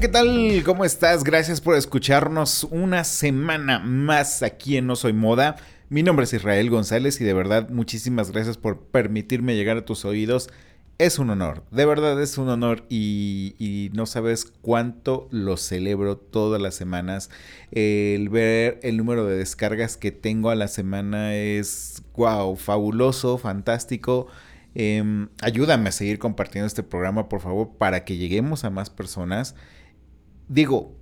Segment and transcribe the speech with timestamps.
[0.00, 0.62] ¿Qué tal?
[0.64, 1.24] ¿Cómo estás?
[1.24, 5.56] Gracias por escucharnos una semana más aquí en No Soy Moda.
[5.90, 10.06] Mi nombre es Israel González y de verdad muchísimas gracias por permitirme llegar a tus
[10.06, 10.48] oídos.
[10.96, 16.62] Es un honor, de verdad es un honor y, no sabes cuánto lo celebro todas
[16.62, 17.28] las semanas.
[17.70, 24.28] El ver el número de descargas que tengo a la semana es, wow, fabuloso, fantástico.
[24.74, 29.54] Em, ayúdame a seguir compartiendo este programa, por favor, para que lleguemos a más personas.
[30.50, 30.96] Digo,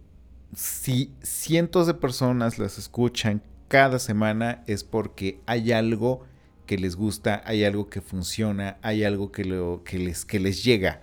[0.55, 6.27] si cientos de personas las escuchan cada semana es porque hay algo
[6.67, 10.63] que les gusta, hay algo que funciona, hay algo que, lo, que, les, que les
[10.65, 11.01] llega.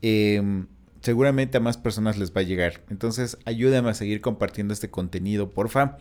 [0.00, 0.66] Em,
[1.02, 2.80] seguramente a más personas les va a llegar.
[2.88, 5.98] Entonces, ayúdame a seguir compartiendo este contenido, porfa.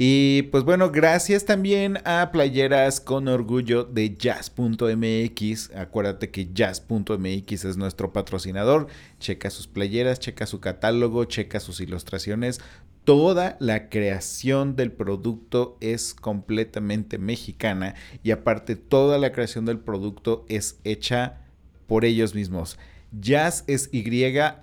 [0.00, 5.74] Y pues bueno, gracias también a Playeras con Orgullo de Jazz.mx.
[5.74, 8.86] Acuérdate que Jazz.mx es nuestro patrocinador.
[9.18, 12.60] Checa sus playeras, checa su catálogo, checa sus ilustraciones.
[13.02, 20.46] Toda la creación del producto es completamente mexicana y aparte toda la creación del producto
[20.48, 21.40] es hecha
[21.88, 22.78] por ellos mismos.
[23.12, 24.62] Jazz es Y-A-S-S-S.mx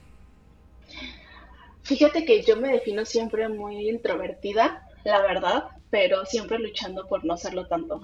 [1.82, 7.36] Fíjate que yo me defino siempre muy introvertida, la verdad, pero siempre luchando por no
[7.36, 8.00] serlo tanto.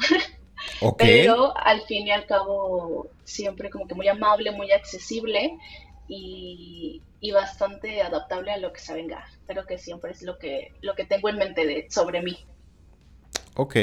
[0.98, 5.58] Pero al fin y al cabo, siempre como que muy amable, muy accesible
[6.12, 9.24] y, bastante adaptable a lo que se venga.
[9.46, 12.38] Pero que siempre es lo que, lo que tengo en mente de, sobre mí.
[13.54, 13.76] Ok.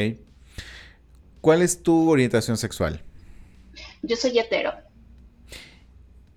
[1.41, 3.01] ¿Cuál es tu orientación sexual?
[4.01, 4.73] Yo soy hetero.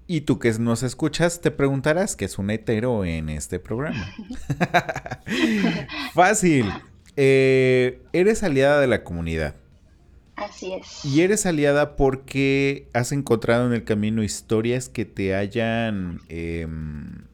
[0.07, 4.15] Y tú que nos escuchas te preguntarás qué es un hetero en este programa.
[6.15, 6.71] Fácil.
[7.17, 9.55] Eh, eres aliada de la comunidad.
[10.37, 11.05] Así es.
[11.05, 17.27] Y eres aliada porque has encontrado en el camino historias que te hayan em,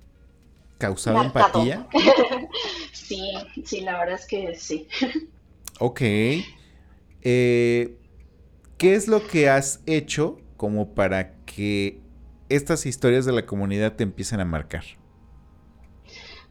[0.79, 1.87] causado empatía.
[2.93, 3.21] sí,
[3.65, 4.89] sí, la verdad es que sí.
[5.79, 6.01] ok.
[7.23, 7.97] Eh,
[8.79, 12.01] ¿Qué es lo que has hecho como para que
[12.49, 14.85] estas historias de la comunidad te empiecen a marcar?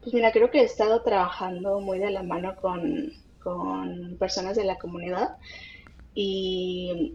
[0.00, 3.12] Pues mira, creo que he estado trabajando muy de la mano con,
[3.42, 5.36] con personas de la comunidad
[6.20, 7.14] y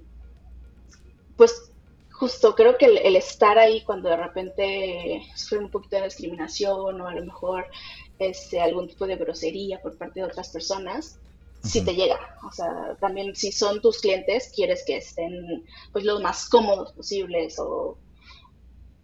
[1.36, 1.74] pues
[2.10, 7.06] justo creo que el, estar ahí cuando de repente sufre un poquito de discriminación o
[7.06, 7.66] a lo mejor
[8.18, 11.20] este, algún tipo de grosería por parte de otras personas,
[11.62, 12.18] si te llega.
[12.48, 17.60] O sea, también si son tus clientes, quieres que estén pues los más cómodos posibles
[17.60, 17.98] o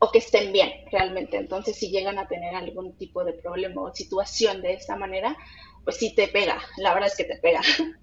[0.02, 1.36] o que estén bien realmente.
[1.36, 5.36] Entonces, si llegan a tener algún tipo de problema o situación de esta manera,
[5.84, 7.60] pues sí te pega, la verdad es que te pega.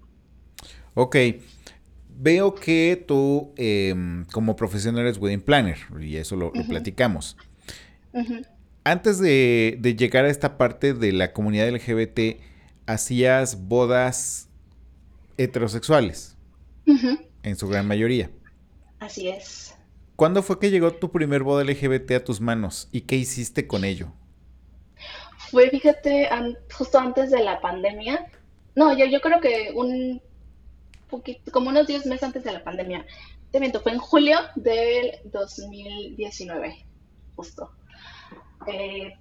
[0.99, 1.15] Ok,
[2.17, 7.37] veo que tú em, como profesional eres wedding planner y eso lo, platicamos.
[8.83, 12.41] Antes de, llegar a esta parte de la comunidad LGBT,
[12.85, 14.49] hacías bodas
[15.37, 16.35] heterosexuales,
[17.43, 18.31] en su gran mayoría.
[18.99, 19.75] Así es.
[20.15, 23.85] ¿Cuándo fue que llegó tu primer boda LGBT a tus manos y qué hiciste con
[23.85, 24.11] ello?
[25.51, 26.27] Fue, fíjate,
[26.73, 28.25] justo antes de la pandemia.
[28.75, 30.21] No, yo, yo creo que un
[31.51, 33.05] como unos 10 meses antes de la pandemia.
[33.51, 36.85] Te miento, fue en julio del 2019,
[37.35, 37.71] justo.
[38.67, 39.13] Eh,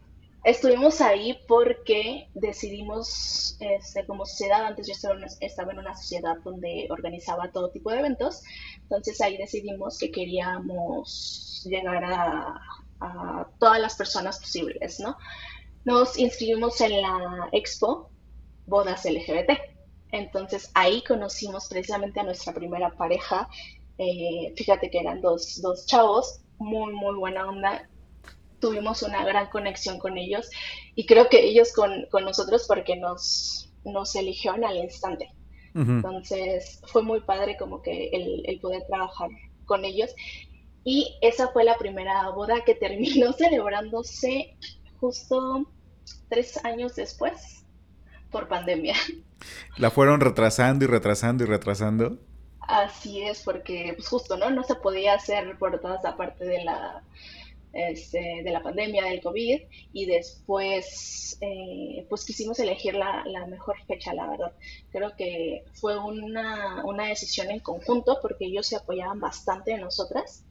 [0.45, 7.53] estuvimos ahí porque decidimos, este, como sociedad, antes yo estaba en, una, sociedad donde organizaba
[7.53, 8.43] todo tipo de eventos,
[8.83, 12.61] entonces ahí decidimos que queríamos llegar a,
[13.01, 15.17] a todas las personas posibles, ¿no?
[15.85, 18.11] Nos inscribimos en la expo
[18.67, 19.76] Bodas LGBT
[20.13, 23.49] entonces ahí conocimos precisamente a nuestra primera pareja.
[23.99, 27.89] Eh, fíjate que eran dos, dos chavos, muy, muy buena onda.
[28.61, 30.49] Tuvimos una gran conexión con ellos
[30.95, 35.31] y creo que ellos con, nosotros porque nos, nos eligieron al instante.
[35.75, 39.29] Entonces fue muy padre como que el, el poder trabajar
[39.67, 40.11] con ellos.
[40.85, 44.57] Y esa fue la primera boda que terminó celebrándose
[44.99, 45.67] justo
[46.31, 47.67] tres años después
[48.31, 48.95] por pandemia.
[49.77, 52.19] La fueron retrasando y retrasando y retrasando.
[52.61, 54.51] Así es, porque pues justo, ¿no?
[54.51, 57.03] No se podía hacer por toda esa parte de la,
[57.77, 59.61] este, de la pandemia, del COVID,
[59.93, 64.53] y después, eh, pues quisimos elegir la, mejor fecha, la verdad.
[64.91, 70.43] Creo que fue una, decisión en conjunto, porque ellos se apoyaban bastante en nosotras.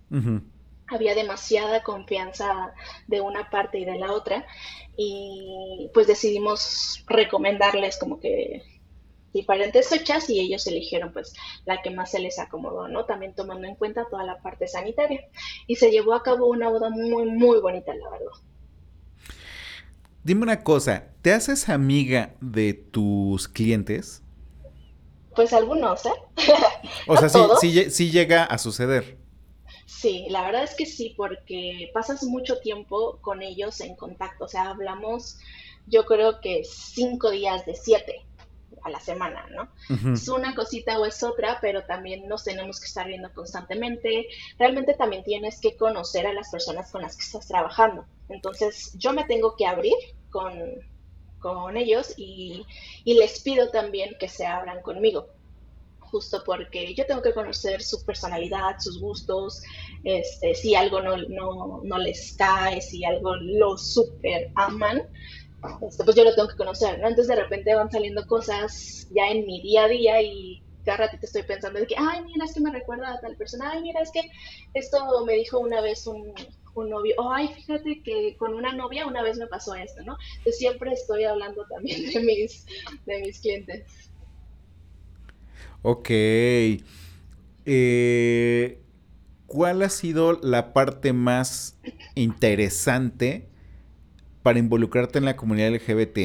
[0.88, 2.74] Había demasiada confianza
[3.08, 4.46] de una parte y de la otra,
[4.96, 8.62] y pues decidimos recomendarles como que
[9.36, 11.34] diferentes fechas y ellos eligieron pues
[11.66, 13.06] la que más se les acomodó, ¿no?
[13.06, 15.28] También tomando en cuenta toda la parte sanitaria.
[15.68, 18.32] Y se llevó a cabo una boda muy, muy bonita, la verdad.
[20.24, 24.24] Dime una cosa, ¿te haces amiga de tus clientes?
[25.36, 26.10] Pues algunos, ¿eh?
[27.08, 27.30] o sea,
[27.60, 29.18] sí, sí llega a suceder.
[29.86, 34.46] Sí, la verdad es que sí, porque pasas mucho tiempo con ellos en contacto.
[34.46, 35.38] O sea, hablamos,
[35.88, 38.26] yo creo que cinco días de siete
[38.86, 40.14] a la semana, ¿no?
[40.14, 44.28] Es una cosita o es otra, pero también nos tenemos que estar viendo constantemente.
[44.60, 48.06] Realmente también tienes que conocer a las personas con las que estás trabajando.
[48.30, 49.96] Entonces, yo me tengo que abrir
[50.30, 50.54] con,
[51.40, 52.64] con ellos y,
[53.04, 55.30] y les pido también que se abran conmigo
[56.00, 59.62] justo porque yo tengo que conocer su personalidad, sus gustos,
[60.04, 65.10] este, si algo no, no, no les cae, si algo lo super aman,
[65.88, 67.08] este, pues yo lo tengo que conocer, ¿no?
[67.08, 71.26] Entonces de repente van saliendo cosas ya en mi día a día y cada ratito
[71.26, 74.02] estoy pensando de que, ay, mira, es que me recuerda a tal persona, ay, mira,
[74.02, 74.22] es que
[74.74, 76.34] esto me dijo una vez un,
[76.76, 80.18] un novio, o ay, fíjate que con una novia una vez me pasó esto, ¿no?
[80.38, 82.66] Entonces siempre estoy hablando también de mis,
[83.06, 84.12] de mis clientes.
[85.82, 86.10] Ok.
[87.68, 88.82] Eh,
[89.48, 91.78] ¿Cuál ha sido la parte más
[92.14, 93.48] interesante
[94.46, 96.20] para involucrarte en la comunidad LGBT.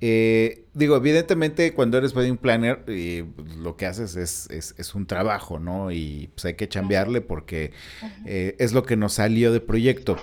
[0.00, 3.26] Eh, digo, evidentemente cuando eres wedding planner, eh,
[3.58, 5.92] lo que haces es, un trabajo, ¿no?
[5.92, 7.72] Y pues hay que chambearle porque
[8.24, 10.16] eh, es lo que nos salió de proyecto.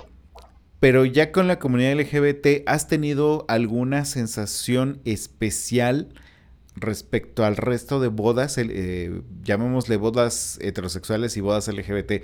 [0.79, 6.09] Pero ya con la comunidad LGBT, ¿has tenido alguna sensación especial
[6.75, 8.59] respecto al resto de bodas,
[9.43, 12.23] llamémosle bodas heterosexuales y bodas LGBT?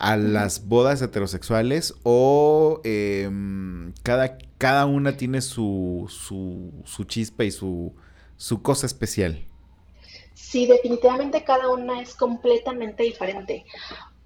[0.00, 7.50] A las bodas heterosexuales o em, cada, cada una tiene su, su, su chispa y
[7.50, 7.94] su,
[8.36, 9.44] su cosa especial?
[10.34, 13.66] Sí, definitivamente cada una es completamente diferente.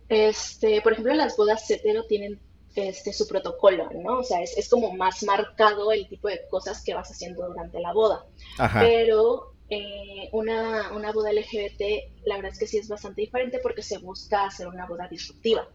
[0.08, 2.38] Este, por ejemplo, las bodas hetero tienen
[2.76, 4.18] este, su protocolo, ¿no?
[4.18, 7.80] O sea, es, es, como más marcado el tipo de cosas que vas haciendo durante
[7.80, 8.24] la boda.
[8.58, 8.80] Ajá.
[8.80, 13.83] Pero eh, una, una, boda LGBT, la verdad es que sí es bastante diferente porque
[13.83, 15.68] se busca hacer una boda disruptiva.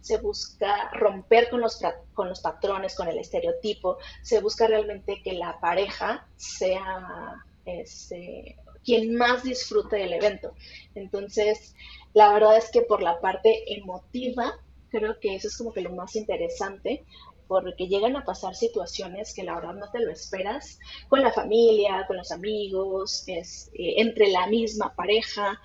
[0.00, 1.80] Se busca romper con los,
[2.14, 3.98] con los patrones, con el estereotipo.
[4.22, 10.54] Se busca realmente que la pareja sea este, quien más disfrute del evento.
[10.94, 11.74] Entonces,
[12.12, 14.58] la verdad es que por la parte emotiva,
[14.90, 17.04] creo que eso es como que lo más interesante,
[17.48, 22.04] porque llegan a pasar situaciones que la verdad no te lo esperas con la familia,
[22.06, 25.60] con los amigos, es, eh, entre la misma pareja,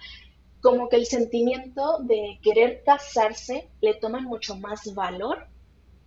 [0.61, 5.47] como que el sentimiento de querer casarse le toma mucho más valor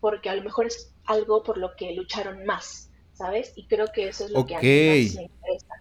[0.00, 3.52] porque a lo mejor es algo por lo que lucharon más, ¿sabes?
[3.57, 5.75] Y creo que eso es lo que a mí más me interesa.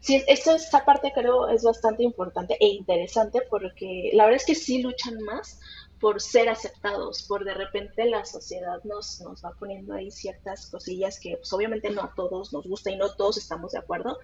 [0.00, 4.54] Sí, eso, esta parte creo es bastante importante e interesante porque la verdad es que
[4.54, 5.60] sí luchan más
[6.00, 11.18] por ser aceptados, por de repente la sociedad nos, nos va poniendo ahí ciertas cosillas
[11.18, 14.18] que pues, obviamente no a todos nos gusta y no todos estamos de acuerdo,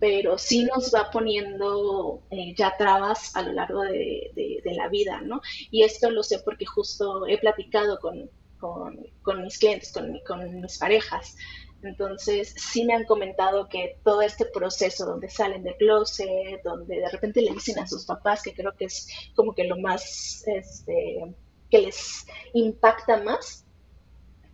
[0.00, 5.20] pero sí nos va poniendo eh, ya trabas a lo largo de, de, la vida,
[5.20, 5.42] ¿no?
[5.70, 10.60] Y esto lo sé porque justo he platicado con, con, con mis clientes, con, con
[10.60, 11.36] mis parejas,
[11.82, 17.08] entonces, sí me han comentado que todo este proceso donde salen del closet, donde de
[17.08, 21.34] repente le dicen a sus papás, que creo que es como que lo más, este,
[21.70, 23.64] que les impacta más,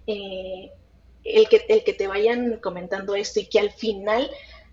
[0.07, 0.71] eh,
[1.25, 4.31] el, que, el que te vayan comentando esto y que al final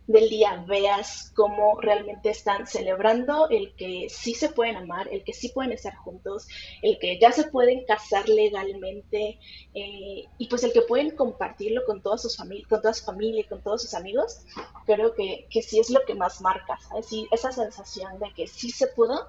[0.08, 5.34] del día veas cómo realmente están celebrando el que sí se pueden amar, el que
[5.34, 6.48] sí pueden estar juntos,
[6.82, 9.40] el que ya se pueden casar legalmente
[9.74, 13.46] eh, y pues el que pueden compartirlo con, todas sus con toda su familia y
[13.46, 14.46] con todos sus amigos,
[14.86, 17.08] creo que, que sí es lo que más marca, ¿sabes?
[17.32, 19.28] esa sensación de que sí se pudo,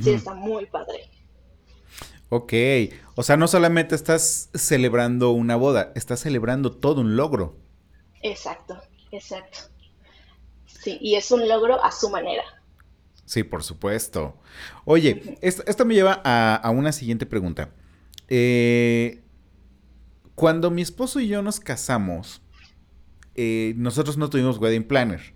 [0.00, 1.10] sí está muy padre.
[2.30, 2.52] Ok,
[3.14, 7.56] o sea, no solamente estás celebrando una boda, estás celebrando todo un logro.
[8.22, 8.80] Exacto,
[9.12, 9.73] exacto.
[10.84, 12.44] Sí, y es un logro a su manera.
[13.24, 14.36] Sí, por supuesto.
[14.84, 17.70] Oye, esto, me lleva a, una siguiente pregunta.
[18.28, 19.22] Eh,
[20.34, 22.42] cuando mi esposo y yo nos casamos,
[23.34, 25.32] eh, nosotros no tuvimos wedding planner.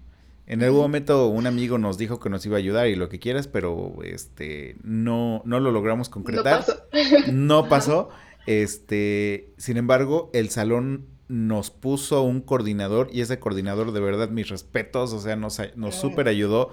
[0.47, 3.19] En algún momento un amigo nos dijo que nos iba a ayudar y lo que
[3.19, 6.61] quieras, pero este no, no lo logramos concretar.
[6.61, 7.33] No pasó.
[7.33, 8.09] No pasó.
[8.47, 14.49] Este, sin embargo, el salón nos puso un coordinador y ese coordinador de verdad mis
[14.49, 16.70] respetos, o sea, nos, nos súper ayudó.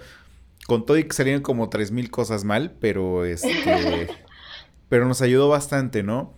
[0.67, 4.07] Con todo y que salieron como tres mil cosas mal, pero este,
[4.89, 6.33] pero nos ayudó bastante, ¿no?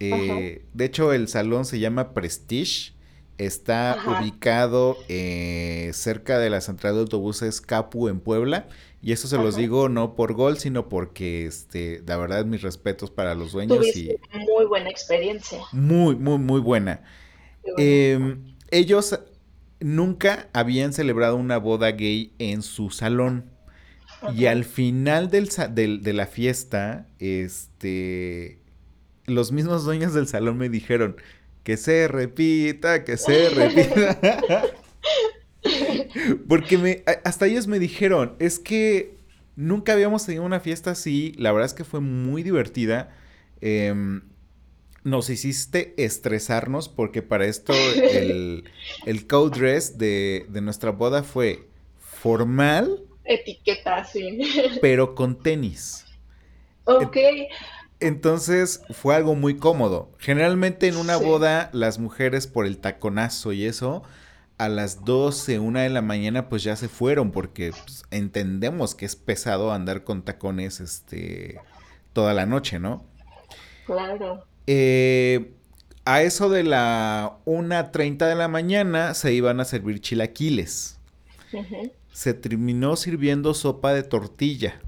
[0.00, 2.92] Eh, de hecho, el salón se llama Prestige.
[3.36, 8.66] Está ubicado eh, cerca de la central de autobuses Capu en Puebla.
[9.00, 13.12] Y eso se los digo no por gol, sino porque, este, la verdad, mis respetos
[13.12, 13.86] para los dueños.
[13.96, 15.60] y muy buena experiencia.
[15.70, 17.02] Muy, muy, muy buena.
[17.76, 19.18] Em, ellos
[19.80, 23.50] nunca habían celebrado una boda gay en su salón.
[24.34, 25.48] Y al final del,
[26.02, 28.58] de la fiesta, este,
[29.26, 31.16] los mismos dueños del salón me dijeron
[31.62, 34.18] que se repita, que se repita.
[36.48, 39.18] Porque me, hasta ellos me dijeron, es que
[39.54, 43.14] nunca habíamos tenido una fiesta así, la verdad es que fue muy divertida.
[43.60, 44.20] Eh,
[45.08, 48.64] nos hiciste estresarnos porque para esto el,
[49.06, 53.04] el code dress de, nuestra boda fue formal.
[53.24, 54.40] Etiqueta, sí.
[54.80, 56.04] Pero con tenis.
[56.84, 57.16] Ok.
[58.00, 60.10] Entonces fue algo muy cómodo.
[60.18, 64.02] Generalmente en una boda las mujeres por el taconazo y eso,
[64.56, 69.04] a las 12, una de la mañana pues ya se fueron porque pues, entendemos que
[69.04, 71.60] es pesado andar con tacones este
[72.12, 73.04] toda la noche, ¿no?
[73.86, 74.47] Claro.
[74.70, 75.54] Eh,
[76.04, 80.98] a eso de la 1.30 de la mañana se iban a servir chilaquiles.
[82.12, 84.78] Se terminó sirviendo sopa de tortilla.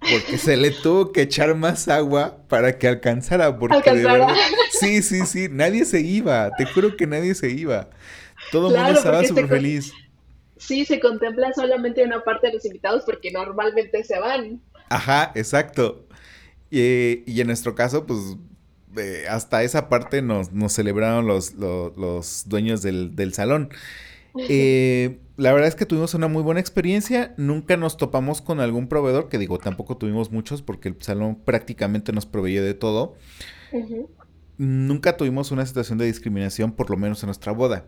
[0.00, 3.58] Porque se le tuvo que echar más agua para que alcanzara.
[3.58, 4.04] Porque
[4.78, 5.48] sí, sí, sí.
[5.50, 6.50] Nadie se iba.
[6.58, 7.88] Te juro que nadie se iba.
[8.52, 9.94] Todo el mundo estaba súper feliz.
[10.58, 14.60] Sí, se contempla solamente una parte de los invitados porque normalmente se van.
[14.90, 16.06] Ajá, exacto.
[16.70, 18.36] y en nuestro caso, pues
[19.28, 21.56] hasta esa parte nos, celebraron los,
[22.46, 23.70] dueños del, salón.
[24.48, 27.34] Eh, la verdad es que tuvimos una muy buena experiencia.
[27.36, 32.12] Nunca nos topamos con algún proveedor, que digo, tampoco tuvimos muchos porque el salón prácticamente
[32.12, 33.16] nos proveía de todo.
[34.58, 37.84] Nunca tuvimos una situación de discriminación, por lo menos en nuestra boda.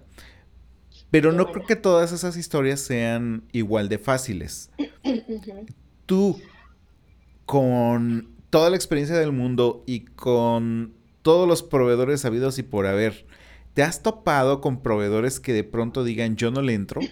[1.11, 4.71] Pero no creo que todas esas historias sean igual de fáciles.
[6.05, 6.39] Tú,
[7.47, 10.98] con toda la experiencia del mundo y con
[11.29, 13.27] todos los proveedores habidos y por haber.
[13.75, 17.03] ¿Te has topado con proveedores que de pronto digan yo no le entro?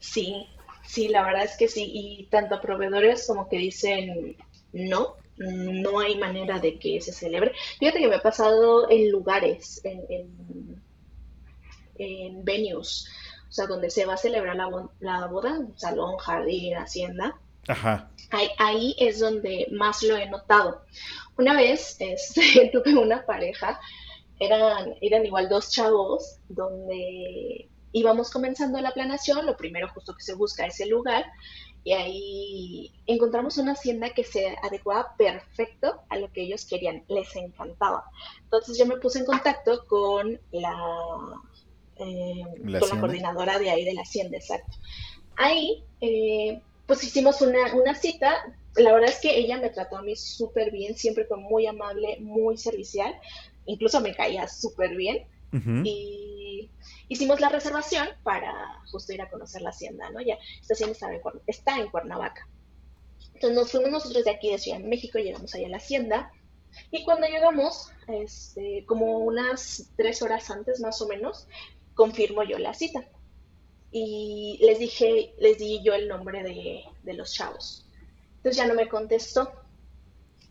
[0.00, 0.46] Sí,
[0.86, 1.90] sí, la verdad es que sí.
[1.92, 4.34] Y tanto proveedores como que dicen
[4.72, 7.52] no, no hay manera de que se celebre.
[7.78, 10.82] Fíjate que me ha pasado en lugares, en,
[11.98, 13.08] en, venues,
[13.46, 17.38] o sea, donde se va a celebrar la, la boda, salón, jardín, hacienda.
[17.68, 18.08] Ajá.
[18.30, 20.82] Ahí, ahí, es donde más lo he notado.
[21.38, 23.80] Una vez este, tuve una pareja,
[24.38, 30.34] eran, eran igual dos chavos, donde íbamos comenzando la planación, lo primero justo que se
[30.34, 31.24] busca es el lugar,
[31.86, 37.34] y ahí encontramos una hacienda que se adecuaba perfecto a lo que ellos querían, les
[37.36, 38.04] encantaba.
[38.42, 41.40] Entonces yo me puse en contacto con la,
[41.98, 44.76] eh, con la coordinadora de ahí de la hacienda, exacto.
[45.36, 48.34] Ahí, eh, pues hicimos una, una cita,
[48.76, 52.18] la verdad es que ella me trató a mí súper bien, siempre fue muy amable,
[52.20, 53.14] muy servicial,
[53.66, 55.26] incluso me caía súper bien.
[55.84, 56.70] Y
[57.08, 58.52] hicimos la reservación para
[58.90, 60.20] justo ir a conocer la hacienda, ¿no?
[60.20, 60.98] Ya, esta hacienda
[61.46, 62.46] está en, Cuernavaca.
[63.32, 66.30] Entonces nos fuimos nosotros de aquí de Ciudad de México, llegamos allá a la hacienda.
[66.90, 71.48] Y cuando llegamos, este, como unas tres horas antes más o menos,
[71.94, 73.06] confirmo yo la cita.
[73.98, 77.86] Y les dije, les di yo el nombre de, de los chavos.
[78.36, 79.50] Entonces ya no me contestó.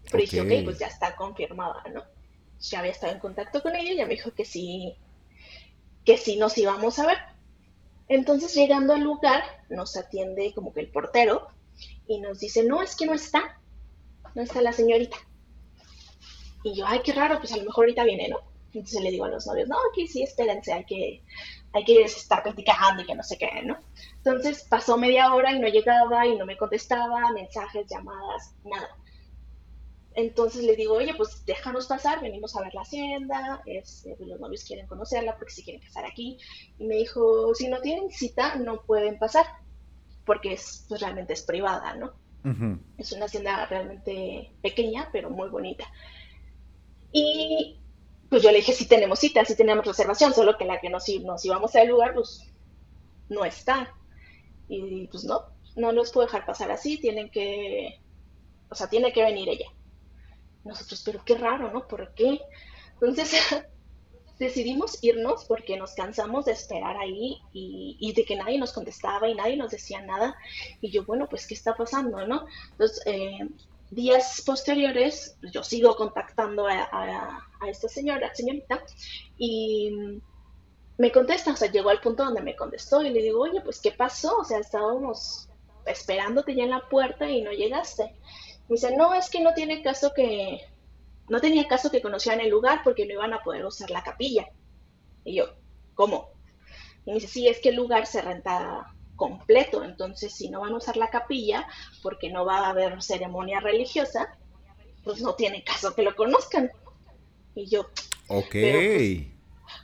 [0.05, 2.03] Pero dije, ok, pues ya está confirmada, ¿no?
[2.59, 4.95] Ya había estado en contacto con ella, ya me dijo que sí,
[6.03, 7.17] que sí nos íbamos a ver.
[8.07, 11.47] Entonces, llegando al lugar, nos atiende como que el portero
[12.07, 13.61] y nos dice, no, es que no está,
[14.33, 15.17] no está la señorita.
[16.63, 18.39] Y yo, ay, qué raro, pues a lo mejor ahorita viene, ¿no?
[18.73, 21.21] Entonces le digo a los novios, no, aquí sí, espérense, hay que,
[21.75, 23.77] hay que estar platicando y que no sé qué, ¿no?
[24.15, 28.87] Entonces pasó media hora y no llegaba y no me contestaba, mensajes, llamadas, nada.
[30.13, 34.39] Entonces le digo, oye, pues déjanos pasar, venimos a ver la hacienda, este, pues, los
[34.39, 36.37] novios quieren conocerla porque si quieren casar aquí.
[36.79, 39.45] Y me dijo, si no tienen cita, no pueden pasar,
[40.25, 42.13] porque es, pues, realmente es privada, ¿no?
[42.97, 45.83] Es una hacienda realmente pequeña, pero muy bonita.
[47.11, 47.79] Y
[48.29, 51.07] pues yo le dije, sí tenemos cita, sí tenemos reservación, solo que la que nos,
[51.23, 52.51] nos íbamos al lugar, pues
[53.29, 53.93] no está.
[54.67, 57.99] Y pues no, no los puedo dejar pasar así, tienen que,
[58.69, 59.67] o sea, tiene que venir ella.
[60.63, 61.87] Nosotros, pero qué raro, ¿no?
[61.87, 62.39] ¿Por qué?
[62.93, 63.33] Entonces
[64.39, 69.35] decidimos irnos porque nos cansamos de esperar ahí y, de que nadie nos contestaba y
[69.35, 70.35] nadie nos decía nada.
[70.81, 72.45] Y yo, bueno, pues, ¿qué está pasando, no?
[72.71, 73.47] Entonces, eh,
[73.91, 78.83] días posteriores, yo sigo contactando a, esta señora, señorita,
[79.37, 80.21] y
[80.97, 83.79] me contesta, o sea, llegó al punto donde me contestó y le digo, oye, pues,
[83.81, 84.37] ¿qué pasó?
[84.37, 85.49] O sea, estábamos
[85.85, 88.03] esperándote ya en la puerta y no llegaste.
[88.67, 90.61] Me dice, no, es que no tiene caso que,
[91.27, 94.47] no tenía caso que conocieran el lugar porque no iban a poder usar la capilla.
[95.23, 95.45] Y yo,
[95.95, 96.29] ¿cómo?
[97.05, 100.73] Y me dice, sí, es que el lugar se renta completo, entonces si no van
[100.73, 101.67] a usar la capilla
[102.03, 104.37] porque no va a haber ceremonia religiosa,
[105.03, 106.71] pues no tiene caso que lo conozcan.
[107.55, 107.87] Y yo,
[108.27, 108.51] ok.
[108.51, 109.27] Pues,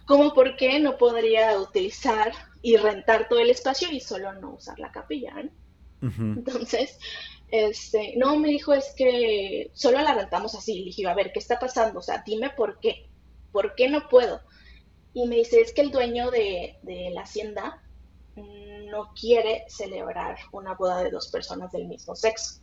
[0.06, 4.78] ¿Cómo por qué no podría utilizar y rentar todo el espacio y solo no usar
[4.80, 5.34] la capilla?
[6.02, 6.98] Entonces,
[7.52, 10.80] este, no, me dijo, es que solo la rentamos así.
[10.80, 12.00] Le dije, a ver, ¿qué está pasando?
[12.00, 13.08] O sea, dime por qué.
[13.52, 14.42] ¿Por qué no puedo?
[15.14, 16.78] Y me dice, es que el dueño de,
[17.14, 17.84] la hacienda
[18.36, 22.62] no quiere celebrar una boda de dos personas del mismo sexo.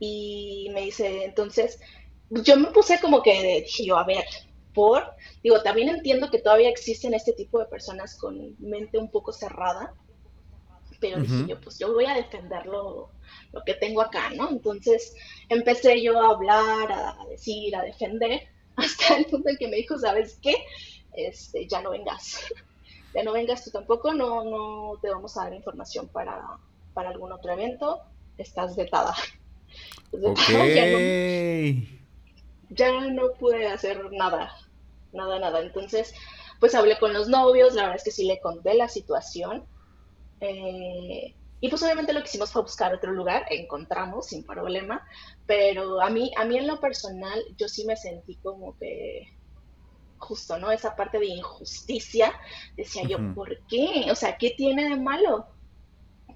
[0.00, 1.80] Y me dice, entonces,
[2.30, 4.24] yo me puse como que dije yo, a ver,
[4.74, 5.02] por,
[5.42, 9.94] digo, también entiendo que todavía existen este tipo de personas con mente un poco cerrada,
[11.00, 13.10] pero dije yo, pues yo voy a defenderlo
[13.52, 14.50] lo que tengo acá, ¿no?
[14.50, 15.14] Entonces
[15.48, 18.42] empecé yo a hablar, a decir, a defender,
[18.76, 20.54] hasta el punto en que me dijo, ¿sabes qué?
[21.12, 22.52] Este, ya no vengas,
[23.14, 26.40] ya no vengas tú tampoco, no, no te vamos a dar información para,
[26.94, 28.02] para algún otro evento,
[28.36, 29.14] estás vetada.
[30.12, 31.97] ya, no,
[33.38, 34.52] pude hacer nada,
[35.12, 35.60] nada, nada.
[35.60, 36.14] Entonces,
[36.60, 39.66] pues hablé con los novios, la verdad es que sí le conté la situación.
[40.40, 45.04] Eh, y pues obviamente lo que hicimos fue buscar otro lugar, encontramos sin problema,
[45.46, 49.26] pero a mí, a mí en lo personal yo sí me sentí como que
[50.18, 50.70] justo, ¿no?
[50.70, 52.32] Esa parte de injusticia,
[52.76, 54.06] decía yo, ¿por qué?
[54.10, 55.46] O sea, ¿qué tiene de malo?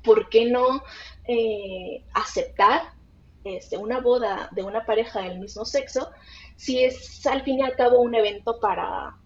[0.03, 0.83] ¿Por qué no
[1.29, 2.92] eh, aceptar
[3.44, 6.11] este, una boda de una pareja del mismo sexo
[6.57, 9.16] si es al fin y al cabo un evento para,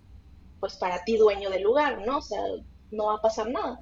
[0.60, 2.18] pues para ti dueño del lugar, ¿no?
[2.18, 2.40] O sea,
[2.90, 3.80] no va a pasar nada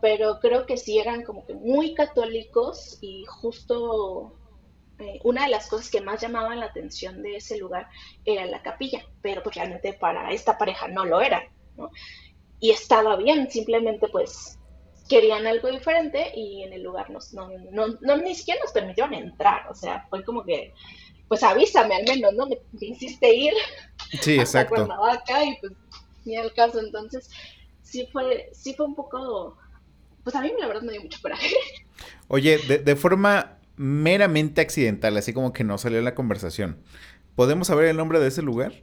[0.00, 4.32] pero creo que sí eran como que muy católicos y justo
[4.98, 7.88] eh, una de las cosas que más llamaban la atención de ese lugar
[8.24, 11.42] era la capilla, pero pues realmente para esta pareja no lo era,
[11.76, 11.90] ¿no?
[12.60, 14.57] Y estaba bien, simplemente pues
[15.08, 19.68] querían algo diferente y en el lugar nos, no, no, ni siquiera nos permitieron entrar,
[19.70, 20.72] o sea, fue como que,
[21.28, 22.46] pues avísame al menos, ¿no?
[22.46, 23.54] Me, hiciste ir
[24.20, 24.88] sí, exacto.
[24.90, 25.72] a y pues
[26.24, 27.30] ni el caso, entonces
[27.82, 29.56] sí fue, sí fue un poco
[30.28, 31.48] pues a mí la verdad me dio mucho coraje.
[32.28, 36.82] Oye, de, forma meramente accidental, así como que no salió en la conversación,
[37.34, 38.74] ¿podemos saber el nombre de ese lugar?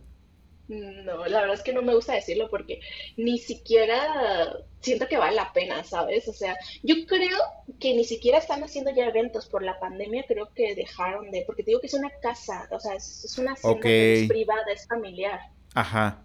[0.67, 2.79] No, la verdad es que no me gusta decirlo porque
[3.17, 6.27] ni siquiera siento que vale la pena, ¿sabes?
[6.27, 7.37] O sea, yo creo
[7.79, 11.61] que ni siquiera están haciendo ya eventos por la pandemia, creo que dejaron de, porque
[11.63, 14.87] te digo que es una casa, o sea, es, es una que es privada, es
[14.87, 15.39] familiar,
[15.75, 16.23] Ajá.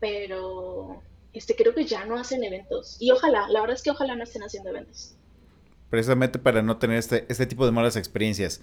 [0.00, 2.96] pero este creo que ya no hacen eventos.
[3.00, 5.14] Y ojalá, la verdad es que ojalá no estén haciendo eventos.
[5.90, 8.60] Precisamente para no tener este, este tipo de malas experiencias.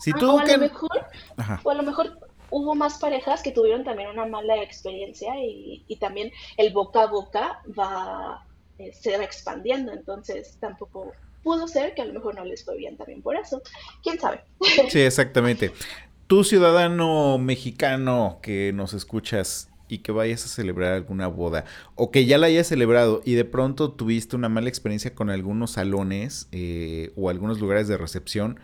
[0.00, 0.58] Si Ah, o tú a lo que...
[0.58, 1.60] mejor, Ajá.
[1.62, 2.18] o a lo mejor
[2.52, 7.62] hubo más parejas que tuvieron también una mala experiencia y, también el boca a boca
[7.78, 8.46] va,
[8.78, 11.12] eh, se va expandiendo, entonces tampoco
[11.42, 13.62] pudo ser que a lo mejor no les fue bien también por eso.
[14.02, 14.42] ¿Quién sabe?
[14.90, 15.72] Sí, exactamente.
[16.26, 21.64] Tú, ciudadano mexicano que nos escuchas y que vayas a celebrar alguna boda
[21.96, 25.72] o que ya la hayas celebrado y de pronto tuviste una mala experiencia con algunos
[25.72, 28.58] salones eh, o algunos lugares de recepción,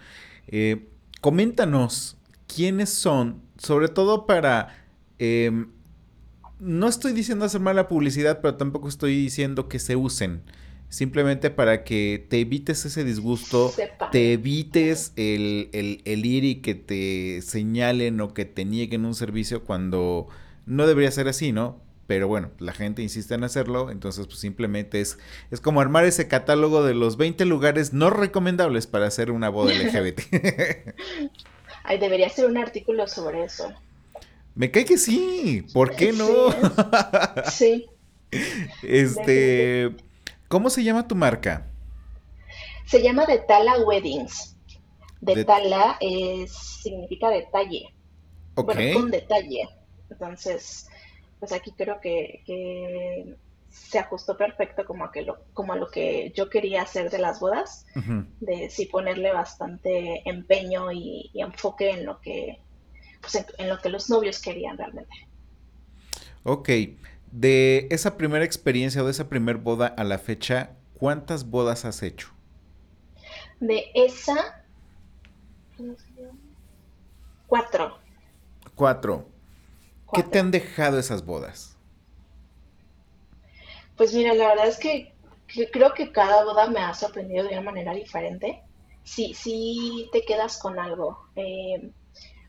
[0.47, 0.89] eh,
[1.21, 4.77] coméntanos quiénes son, sobre todo para...
[5.19, 5.69] em,
[6.61, 10.43] no estoy diciendo hacer mala publicidad, pero tampoco estoy diciendo que se usen.
[10.89, 13.73] Simplemente para que te evites ese disgusto,
[14.11, 19.15] te evites el, el, el ir y que te señalen o que te nieguen un
[19.15, 20.29] servicio cuando
[20.65, 21.81] no debería ser así, ¿no?
[22.07, 25.19] Pero bueno, la gente insiste en hacerlo, entonces pues simplemente es,
[25.51, 29.75] es como armar ese catálogo de los 20 lugares no recomendables para hacer una boda
[29.75, 30.23] LGBT.
[31.89, 33.73] Ay, debería ser un artículo sobre eso.
[34.55, 36.27] Me cae que sí, ¿por qué no?
[37.51, 37.87] Sí,
[38.31, 39.97] sí, Este.
[40.49, 41.67] ¿cómo se llama tu marca?
[42.85, 44.55] Se llama Detala Weddings.
[45.23, 47.95] De, Detala es, significa detalle.
[48.55, 49.67] ok, bueno, con detalle.
[50.11, 50.91] Entonces,
[51.41, 53.35] pues aquí creo que, que
[53.71, 57.19] se ajustó perfecto como a, que lo, como a lo que yo quería hacer de
[57.19, 57.87] las bodas,
[58.41, 62.61] de sí ponerle bastante empeño y, y enfoque en lo que,
[63.21, 65.15] pues en, en lo que los novios querían realmente.
[66.45, 66.69] ok.
[67.31, 72.03] De esa primera experiencia o de esa primera boda a la fecha, ¿cuántas bodas has
[72.03, 72.31] hecho?
[73.61, 74.65] De esa,
[77.47, 77.99] cuatro,
[78.75, 79.29] Cuatro.
[80.13, 81.78] ¿Qué te han dejado esas bodas?
[83.99, 85.13] Pues mira, la verdad es que,
[85.47, 88.63] que creo que cada boda me ha sorprendido de una manera diferente.
[89.05, 91.19] Sí, sí te quedas con algo.
[91.37, 91.91] Eh,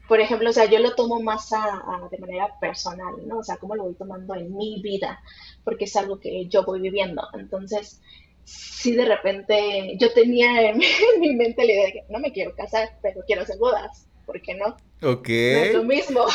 [0.07, 3.39] por ejemplo, o sea, yo lo tomo más a, a- de manera personal, ¿no?
[3.39, 5.19] O sea, cómo lo voy tomando en mi vida,
[5.63, 7.23] porque es algo que yo voy viviendo.
[7.33, 8.01] Entonces,
[8.43, 10.85] sí de repente yo tenía en, mi
[11.15, 14.07] en mi mente la idea de que no me quiero casar, pero quiero hacer bodas.
[14.25, 14.77] ¿Por qué no?
[15.01, 15.27] Ok.
[15.29, 16.25] No es lo mismo,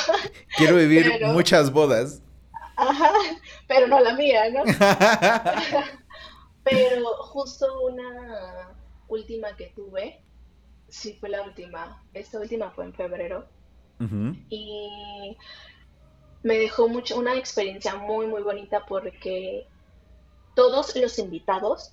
[0.56, 2.22] Quiero vivir pero, muchas bodas.
[2.76, 3.12] Ajá,
[3.66, 4.62] pero no la mía, ¿no?
[6.64, 8.74] Pero justo una
[9.08, 10.22] última que tuve,
[10.88, 13.46] sí fue la última, esta última fue en febrero
[14.48, 15.36] y
[16.42, 19.66] me dejó mucho, una experiencia muy, muy bonita porque
[20.54, 21.92] todos los invitados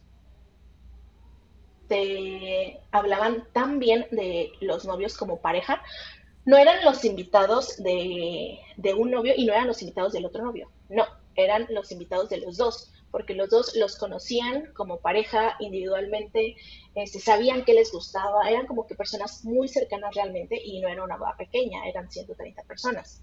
[1.88, 5.82] te hablaban tan bien de los novios como pareja.
[6.46, 10.44] No eran los invitados de, de un novio y no eran los invitados del otro
[10.44, 10.70] novio.
[10.90, 16.56] No, eran los invitados de los dos, porque los dos los conocían como pareja individualmente,
[16.96, 21.04] este, sabían que les gustaba, eran como que personas muy cercanas realmente y no era
[21.04, 23.22] una boda pequeña, eran 130 personas.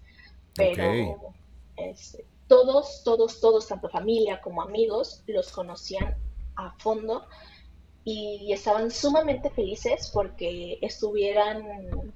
[0.55, 1.33] Pero
[1.77, 6.15] este, todos, todos, todos, tanto familia como amigos, los conocían
[6.55, 7.25] a fondo
[8.03, 12.13] y estaban sumamente felices porque estuvieran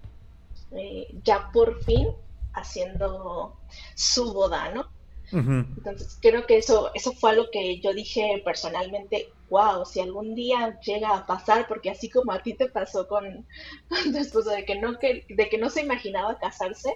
[0.75, 2.09] eh, ya por fin
[2.53, 3.57] haciendo
[3.95, 4.89] su boda, ¿no?
[5.31, 10.79] Entonces creo que eso, eso fue algo que yo dije personalmente, wow, si algún día
[10.81, 13.47] llega a pasar, porque así como a ti te pasó con,
[13.89, 16.93] con tu esposo, de que no, que, de que no se imaginaba casarse,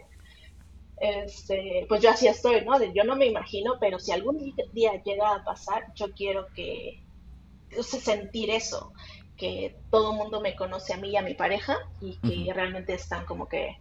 [1.00, 2.78] este, pues yo así estoy, ¿no?
[2.78, 7.04] De, yo no me imagino, pero si algún día llega a pasar, yo quiero que,
[7.78, 8.94] o sea, sentir eso,
[9.38, 12.94] que todo el mundo me conoce a mí y a mi pareja y que realmente
[12.94, 13.78] están como que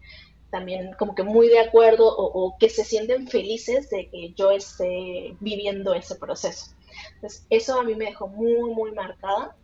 [0.51, 4.51] también como que muy de acuerdo o, o que se sienten felices de que yo
[4.51, 6.77] esté viviendo ese proceso.
[7.15, 9.57] Entonces, eso a mí me dejó muy, muy marcada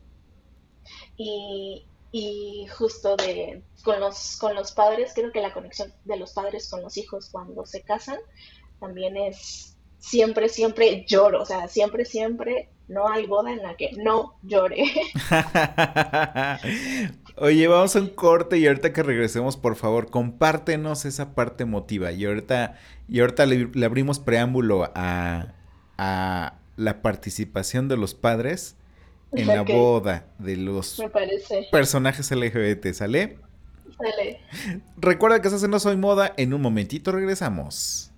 [1.16, 6.32] y, y justo de, con, los, con los padres, creo que la conexión de los
[6.32, 8.18] padres con los hijos cuando se casan
[8.80, 9.71] también es
[10.02, 14.84] siempre, siempre lloro, o sea, siempre, siempre no hay boda en la que no llore.
[17.36, 22.12] Oye, vamos a un corte y ahorita que regresemos, por favor, compártenos esa parte emotiva.
[22.12, 25.54] Y ahorita, y ahorita le, le abrimos preámbulo a,
[25.96, 28.76] a la participación de los padres
[29.30, 31.00] en la boda de los
[31.70, 33.38] personajes LGBT, ¿sale?
[33.96, 34.40] Sale.
[34.98, 36.34] Recuerda que estás en No Soy Moda.
[36.36, 38.11] En un momentito regresamos.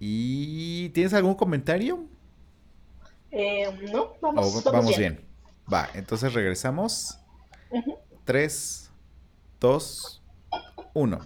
[0.00, 2.06] ¿Y tienes algún comentario?
[3.30, 5.20] Eh, no, vamos, vamos, bien.
[5.72, 7.18] Va, entonces regresamos.
[8.24, 8.90] 3,
[9.60, 10.22] 2,
[10.94, 11.18] 1.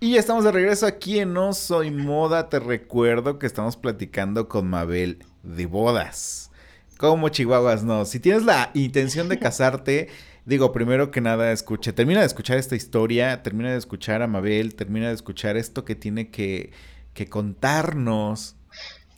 [0.00, 2.50] Y ya estamos de regreso aquí en No Soy Moda.
[2.50, 6.50] Te recuerdo que estamos platicando con Mabel de bodas.
[6.98, 8.04] Como chihuahuas, no.
[8.04, 10.08] Si tienes la intención de casarte,
[10.44, 14.74] digo, primero que nada, escuche, termina de escuchar esta historia, termina de escuchar a Mabel,
[14.74, 16.72] termina de escuchar esto que tiene que,
[17.14, 18.56] que contarnos.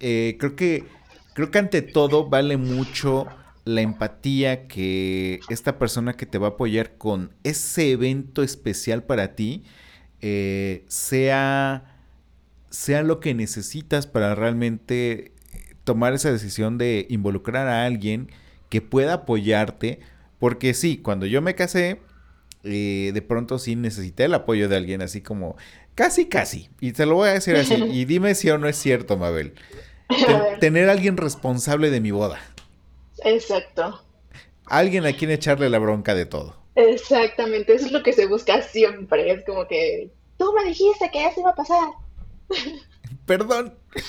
[0.01, 0.85] Eh, creo que,
[1.35, 3.27] creo que ante todo vale mucho
[3.65, 9.35] la empatía que esta persona que te va a apoyar con ese evento especial para
[9.35, 9.65] ti
[10.23, 11.97] eh, sea,
[12.71, 15.33] sea lo que necesitas para realmente
[15.85, 18.29] tomar esa decisión de involucrar a alguien
[18.69, 20.01] que pueda apoyarte.
[20.39, 22.01] Porque sí, cuando yo me casé,
[22.63, 25.57] eh, de pronto sí necesité el apoyo de alguien así como
[25.95, 26.71] casi, casi.
[26.81, 27.75] Y te lo voy a decir así.
[27.93, 29.55] Y dime si o no es cierto, Mabel.
[30.61, 32.41] tener a alguien responsable de mi boda.
[33.25, 34.03] Exacto.
[34.67, 36.57] Alguien a quien echarle la bronca de todo.
[36.77, 39.31] Exactamente, eso es lo que se busca siempre.
[39.33, 41.91] Es como que tú me dijiste que eso iba a pasar.
[43.27, 43.75] Perdón.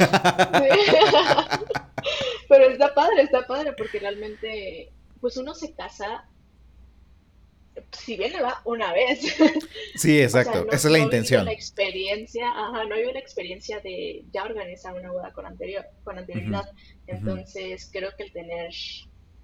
[2.50, 6.26] Pero está padre, está padre, porque realmente, pues uno se casa,
[7.92, 9.22] si bien le va una vez.
[9.96, 11.46] Sí, exacto, esa es la intención.
[11.46, 16.18] La experiencia, ajá, no hay una experiencia de ya organizar una boda con anterior, con
[16.18, 16.64] anterioridad.
[17.08, 18.72] Entonces, creo que el tener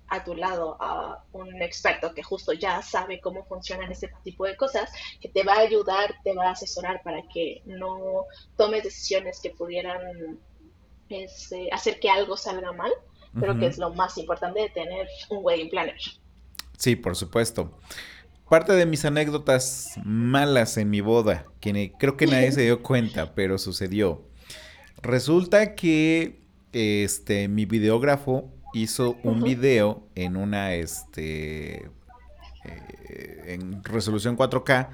[0.08, 4.56] a tu lado a un experto que justo ya sabe cómo funcionan este tipo de
[4.56, 9.42] cosas, que te va a ayudar, te va a asesorar para que no tomes decisiones
[9.42, 10.40] que pudieran
[11.10, 12.92] este, hacer que algo salga mal.
[13.38, 16.00] Creo que es lo más importante de tener un wedding planner.
[16.78, 17.78] Sí, por supuesto.
[18.50, 23.36] Parte de mis anécdotas malas en mi boda, que creo que nadie se dio cuenta,
[23.36, 24.22] pero sucedió.
[25.02, 26.40] Resulta que
[26.72, 31.90] este mi videógrafo hizo un video en una, este,
[32.64, 34.90] eh, en resolución 4K,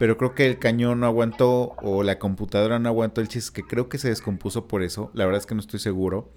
[0.00, 3.68] pero creo que el cañón no aguantó o la computadora no aguantó el chiste, que
[3.68, 6.32] creo que se descompuso por eso, la verdad es que no estoy seguro.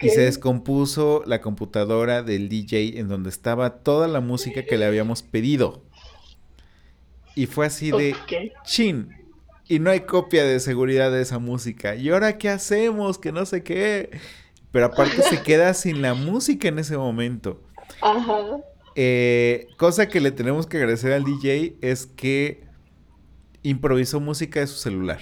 [0.00, 4.84] Y se descompuso la computadora del DJ en donde estaba toda la música que le
[4.84, 5.82] habíamos pedido.
[7.36, 8.16] Y fue así de
[8.64, 9.08] chin.
[9.68, 11.94] Y no hay copia de seguridad de esa música.
[11.94, 13.18] ¿Y ahora qué hacemos?
[13.18, 14.10] Que no sé qué.
[14.70, 17.62] Pero aparte se queda sin la música en ese momento.
[18.00, 18.58] Ajá.
[18.94, 22.64] Eh, cosa que le tenemos que agradecer al DJ es que
[23.62, 25.20] improvisó música de su celular.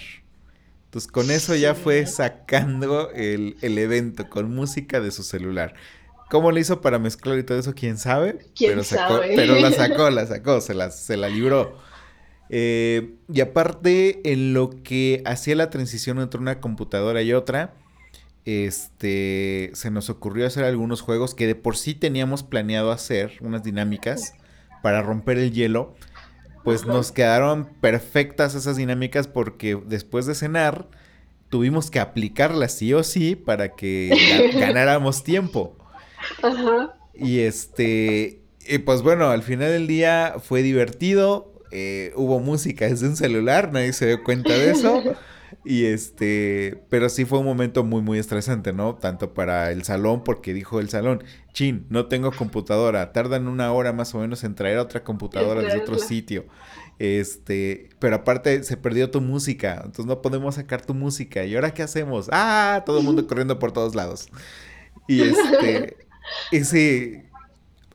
[0.94, 5.74] Entonces con eso ya fue sacando el, evento con música de su celular.
[6.30, 7.74] ¿Cómo le hizo para mezclar y todo eso?
[7.74, 8.38] ¿Quién sabe?
[8.56, 8.80] pero,
[9.34, 11.76] pero la sacó, la sacó, se la, se la libró.
[12.48, 17.74] Eh, y aparte, en lo que hacía la transición entre una computadora y otra,
[18.44, 23.64] este, se nos ocurrió hacer algunos juegos que de por sí teníamos planeado hacer, unas
[23.64, 24.34] dinámicas
[24.80, 25.96] para romper el hielo.
[26.64, 30.88] Pues nos quedaron perfectas esas dinámicas porque después de cenar
[31.50, 35.76] tuvimos que aplicarlas sí o sí para que ganáramos tiempo.
[37.14, 41.52] Y este, y pues bueno, al final del día fue divertido.
[41.70, 45.02] Eh, hubo música desde un celular, nadie se dio cuenta de eso.
[45.64, 48.94] Y este, pero sí fue un momento muy, muy estresante, ¿no?
[48.94, 53.92] Tanto para el salón, porque dijo el salón, chin, no tengo computadora, tardan una hora
[53.92, 56.46] más o menos en traer otra computadora de otro sitio.
[56.98, 61.44] Este, pero aparte se perdió tu música, entonces no podemos sacar tu música.
[61.44, 62.28] ¿Y ahora qué hacemos?
[62.32, 64.28] Ah, todo el mundo corriendo por todos lados.
[65.08, 65.96] Y este,
[66.52, 67.22] y sí,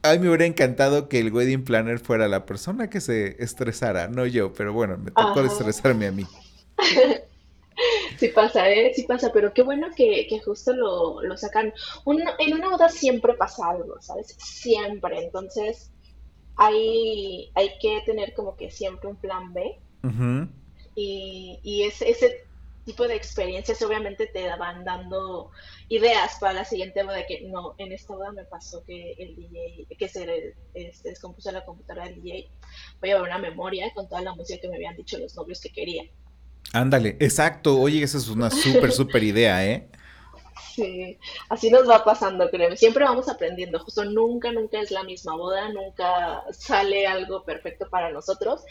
[0.02, 4.08] a mí me hubiera encantado que el wedding planner fuera la persona que se estresara,
[4.08, 6.26] no yo, pero bueno, me tocó estresarme a mí.
[8.20, 8.92] Sí pasa, ¿eh?
[8.94, 11.74] Sí pasa, pero qué bueno que, justo lo, lo sacan.
[12.06, 14.36] en una boda siempre pasa algo, ¿sabes?
[14.38, 15.24] Siempre.
[15.24, 15.90] Entonces,
[16.58, 19.80] hay, hay que tener como que siempre un plan B.
[20.96, 22.46] Y, y ese, ese
[22.84, 25.52] tipo de experiencias obviamente te van dando
[25.88, 29.88] ideas para la siguiente boda que no, en esta boda me pasó que el DJ,
[29.98, 32.50] que se este, descompuso la computadora del DJ,
[33.00, 35.62] voy a ver una memoria con toda la música que me habían dicho los novios
[35.62, 36.10] que querían.
[36.74, 37.80] Ándale, exacto.
[37.80, 39.90] Oye, esa es una súper, súper idea, ¿eh?
[40.76, 41.18] Sí,
[41.50, 42.76] así nos va pasando, creo.
[42.76, 43.80] Siempre vamos aprendiendo.
[43.80, 48.62] Justo nunca, nunca es la misma boda, nunca sale algo perfecto para nosotros,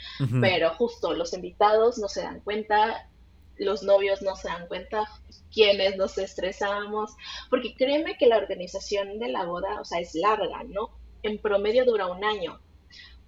[0.40, 3.08] pero justo los invitados no se dan cuenta,
[3.56, 5.04] los novios no se dan cuenta,
[5.52, 7.14] quienes nos estresamos,
[7.50, 10.90] porque créeme que la organización de la boda, o sea, es larga, ¿no?
[11.22, 12.60] En promedio dura un año,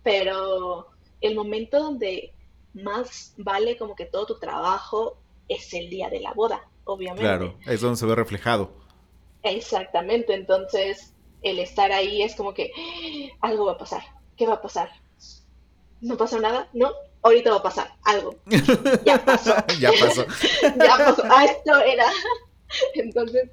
[0.02, 0.88] pero
[1.20, 2.32] el momento donde
[2.74, 6.68] más vale como que todo tu trabajo es el día de la boda.
[6.84, 7.22] obviamente.
[7.22, 8.72] Claro, es donde se ve reflejado.
[9.42, 12.72] Exactamente, entonces el estar ahí es como que
[13.40, 14.02] algo va a pasar.
[14.36, 14.90] ¿Qué va a pasar?
[16.00, 16.68] ¿No pasó nada?
[16.72, 16.90] ¿No?
[17.22, 18.34] Ahorita va a pasar algo.
[19.04, 19.54] Ya pasó.
[19.78, 20.26] ya pasó.
[20.62, 21.22] ya pasó.
[21.30, 22.06] Ah, esto era.
[22.94, 23.50] Entonces,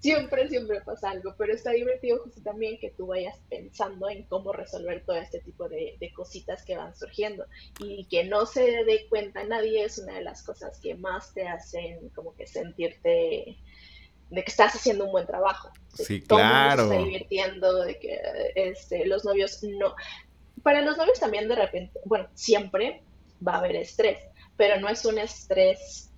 [0.00, 4.52] siempre, siempre pasa algo, pero está divertido justo también que tú vayas pensando en cómo
[4.52, 7.46] resolver todo este tipo de, cositas que van surgiendo
[7.78, 11.46] y que no se dé cuenta nadie es una de las cosas que más te
[11.46, 13.56] hacen como que sentirte
[14.30, 15.70] de que estás haciendo un buen trabajo.
[15.92, 16.88] Sí, claro.
[16.88, 18.20] Se está divirtiendo, de que
[18.54, 19.94] este, los novios no.
[20.62, 23.02] Para los novios también de repente, bueno, siempre
[23.46, 24.18] va a haber estrés,
[24.56, 26.09] pero no es un estrés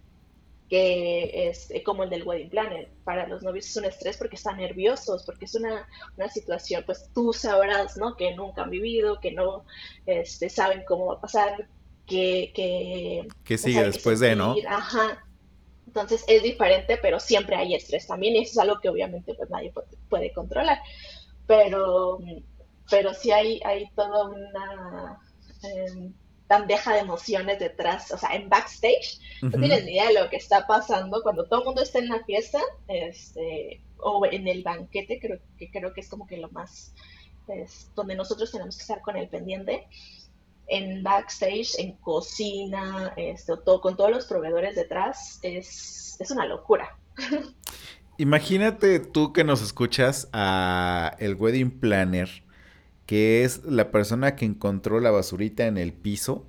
[0.73, 2.89] que es eh, como el del wedding planner.
[3.05, 5.87] Para los novios es un estrés porque están nerviosos, porque es una,
[6.33, 8.17] situación, pues tú sabrás, ¿no?
[8.17, 9.67] Que nunca han vivido, que no
[10.07, 11.69] este, saben cómo va a pasar,
[12.07, 12.53] que...
[12.55, 14.57] Que, que sigue después de, ¿no?
[14.67, 15.23] Ajá.
[15.87, 19.51] Entonces es diferente, pero siempre hay estrés también y eso es algo que obviamente pues
[19.51, 19.75] nadie
[20.09, 20.79] puede, controlar.
[21.47, 22.19] Pero,
[22.89, 25.21] pero sí hay, hay toda una...
[26.43, 30.31] Em, bandeja de emociones detrás, o sea, en backstage, no tienes ni idea de lo
[30.31, 34.63] que está pasando cuando todo el mundo está en la fiesta, este, o en el
[34.63, 36.95] banquete, creo que creo que es como que lo más,
[37.49, 39.87] es, donde nosotros tenemos que estar con el pendiente,
[40.69, 46.97] en backstage, en cocina, este, todo, con todos los proveedores detrás, es, es una locura.
[48.19, 52.45] Imagínate tú que nos escuchas a el wedding planner
[53.07, 56.47] que es la persona que encontró la basurita en el piso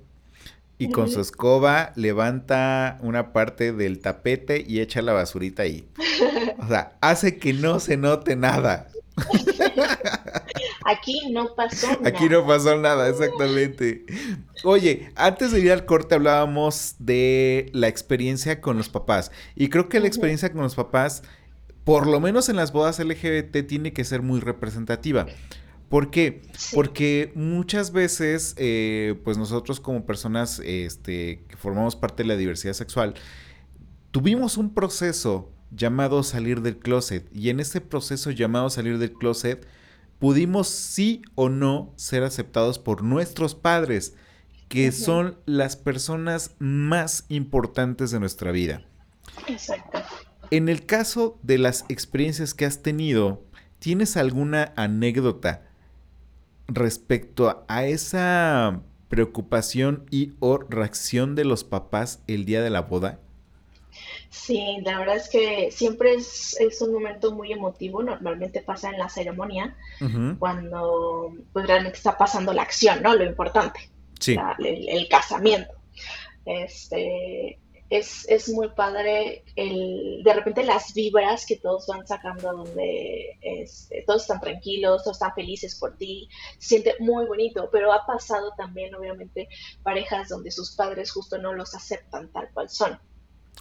[0.78, 5.86] y con su escoba levanta una parte del tapete y echa la basurita ahí.
[6.58, 8.88] O sea, hace que no se note nada.
[10.84, 12.08] Aquí no pasó nada.
[12.08, 14.04] Aquí no pasó nada, exactamente.
[14.64, 19.30] Oye, antes de ir al corte hablábamos de la experiencia con los papás.
[19.54, 21.22] Y creo que la experiencia con los papás,
[21.84, 25.26] por lo menos en las bodas LGBT, tiene que ser muy representativa.
[25.94, 26.42] ¿Por qué?
[26.72, 32.72] Porque muchas veces, eh, pues nosotros como personas este, que formamos parte de la diversidad
[32.72, 33.14] sexual,
[34.10, 39.68] tuvimos un proceso llamado salir del closet y en ese proceso llamado salir del closet
[40.18, 44.16] pudimos sí o no ser aceptados por nuestros padres,
[44.68, 48.82] que son las personas más importantes de nuestra vida.
[49.46, 50.02] Exacto.
[50.50, 53.44] En el caso de las experiencias que has tenido,
[53.78, 55.62] ¿tienes alguna anécdota
[56.68, 63.20] respecto a esa preocupación y o reacción de los papás el día de la boda?
[64.30, 69.08] Sí, la verdad es que siempre es, un momento muy emotivo, normalmente pasa en la
[69.08, 69.76] ceremonia,
[70.40, 73.14] cuando pues realmente está pasando la acción, ¿no?
[73.14, 74.36] Lo importante, sí.
[74.58, 75.72] el, el, casamiento.
[76.44, 77.58] Este,
[77.98, 84.22] es, muy padre el, de repente las vibras que todos van sacando donde este, todos
[84.22, 86.28] están tranquilos, todos están felices por ti,
[86.58, 89.48] se siente muy bonito, pero ha pasado también obviamente
[89.82, 92.98] parejas donde sus padres justo no los aceptan tal cual son.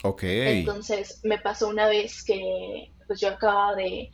[0.04, 0.24] Ok.
[0.24, 4.10] Entonces me pasó una vez que pues yo acababa de,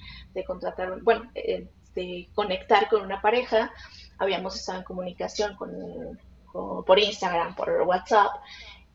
[0.45, 3.71] contratar, bueno, eh, de conectar con una pareja,
[4.17, 5.71] habíamos estado en comunicación con,
[6.51, 8.31] por Instagram, por WhatsApp,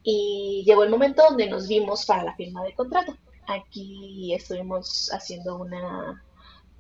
[0.05, 3.17] y llegó el momento donde nos vimos para la firma del contrato.
[3.47, 6.23] Aquí estuvimos haciendo una,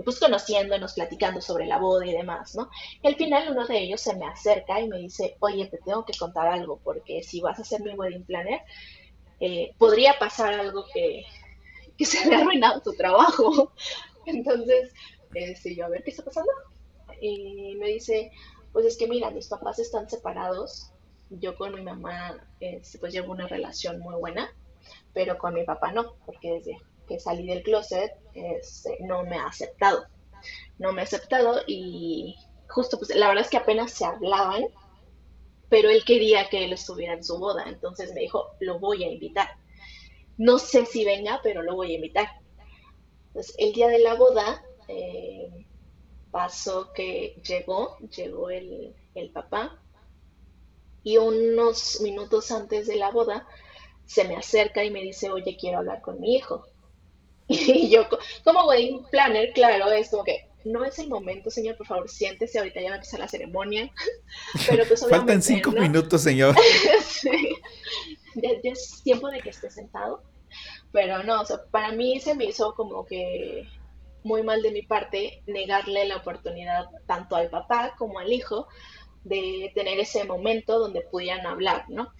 [0.04, 2.68] pues conociéndonos, platicando sobre la boda y demás, ¿no?
[3.02, 6.04] Y al final uno de ellos se me acerca y me dice, oye, te tengo
[6.04, 8.60] que contar algo, porque si vas a ser mi wedding planner,
[9.40, 11.24] eh, podría pasar algo que,
[11.96, 13.72] que se me ha arruinado tu trabajo.
[14.26, 14.92] Entonces,
[15.32, 16.52] este, yo, a ver, ¿qué está pasando?
[17.22, 18.32] Y me dice,
[18.72, 20.90] pues es que mira, mis papás están separados
[21.30, 24.50] yo con mi mamá este, pues llevo una relación muy buena,
[25.12, 29.46] pero con mi papá no, porque desde que salí del closet este, no me ha
[29.46, 30.06] aceptado.
[30.78, 32.36] No me ha aceptado y
[32.68, 34.64] justo pues la verdad es que apenas se hablaban,
[35.68, 39.10] pero él quería que él estuviera en su boda, entonces me dijo, lo voy a
[39.10, 39.48] invitar.
[40.36, 42.28] No sé si venga, pero lo voy a invitar.
[43.28, 45.66] Entonces el día de la boda eh,
[46.30, 49.80] pasó que llegó, llegó el, el papá,
[51.04, 53.46] y unos minutos antes de la boda
[54.06, 56.66] se me acerca y me dice, oye, quiero hablar con mi hijo.
[57.46, 58.08] Y yo,
[58.42, 62.58] como wedding planner, claro, es como que no es el momento, señor, por favor, siéntese,
[62.58, 63.92] ahorita ya va a empezar la ceremonia.
[64.68, 66.56] Pero pues Faltan cinco minutos, señor.
[68.34, 70.22] ya, es tiempo de que esté sentado.
[70.90, 73.68] Pero no, o sea, para mí se me hizo como que
[74.22, 78.66] muy mal de mi parte negarle la oportunidad tanto al papá como al hijo
[79.24, 82.12] de tener ese momento donde pudieran hablar, ¿no?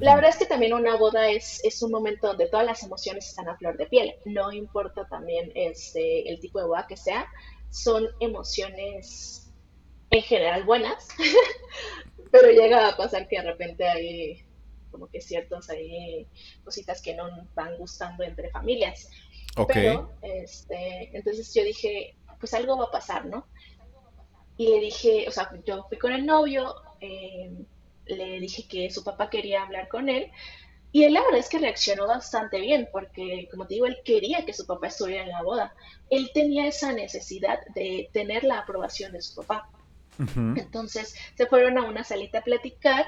[0.00, 3.28] La verdad es que también una boda es, es, un momento donde todas las emociones
[3.28, 7.26] están a flor de piel, no importa también este, el tipo de boda que sea,
[7.70, 9.52] son emociones
[10.10, 11.08] en general buenas,
[12.30, 14.44] pero llega a pasar que de repente hay
[14.92, 16.28] como que ciertos hay
[16.62, 19.08] cositas que no van gustando entre familias.
[19.68, 23.46] Pero, este, entonces yo dije, pues algo va a pasar, ¿no?
[24.56, 27.50] Y le dije, o sea, yo fui con el novio, eh,
[28.06, 30.30] le dije que su papá quería hablar con él,
[30.92, 34.44] y él la verdad es que reaccionó bastante bien, porque como te digo, él quería
[34.44, 35.74] que su papá estuviera en la boda.
[36.10, 39.70] Él tenía esa necesidad de tener la aprobación de su papá.
[40.36, 43.06] Entonces se fueron a una salita a platicar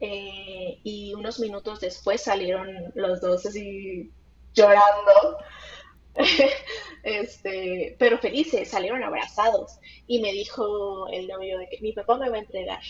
[0.00, 4.10] eh, y unos minutos después salieron los dos así
[4.54, 5.36] llorando.
[7.02, 9.78] este, pero felices, salieron abrazados.
[10.06, 12.82] Y me dijo el novio de que mi papá me va a entregar.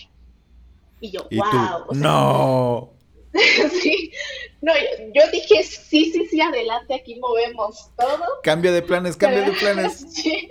[1.00, 1.94] Y yo, wow.
[1.94, 2.92] no.
[3.80, 4.12] sí,
[4.60, 4.72] no,
[5.14, 8.24] yo, dije, sí, sí, sí, adelante, aquí movemos todo.
[8.42, 10.04] Cambio de planes, cambio de planes.
[10.12, 10.48] sí,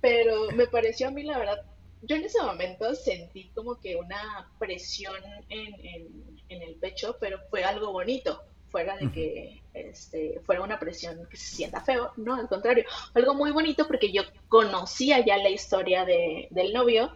[0.00, 1.64] pero me pareció a mí, la verdad,
[2.02, 5.16] yo en ese momento sentí como que una presión
[5.48, 5.74] en,
[6.48, 11.36] en el pecho, pero fue algo bonito fuera de que este, fuera una presión que
[11.36, 16.04] se sienta feo, no, al contrario, algo muy bonito porque yo conocía ya la historia
[16.04, 17.12] de, del novio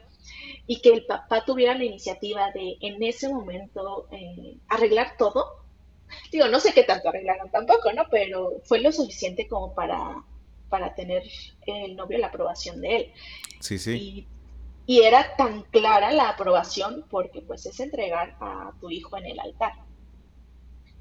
[0.66, 5.62] y que el papá tuviera la iniciativa de en ese momento eh, arreglar todo.
[6.30, 8.05] Digo, no sé qué tanto arreglaron tampoco, ¿no?
[8.11, 10.22] Pero fue lo suficiente como para,
[10.68, 11.22] para tener
[11.66, 13.12] el novio la aprobación de él.
[13.61, 14.26] Sí, sí.
[14.86, 19.26] Y, y era tan clara la aprobación porque pues es entregar a tu hijo en
[19.26, 19.72] el altar.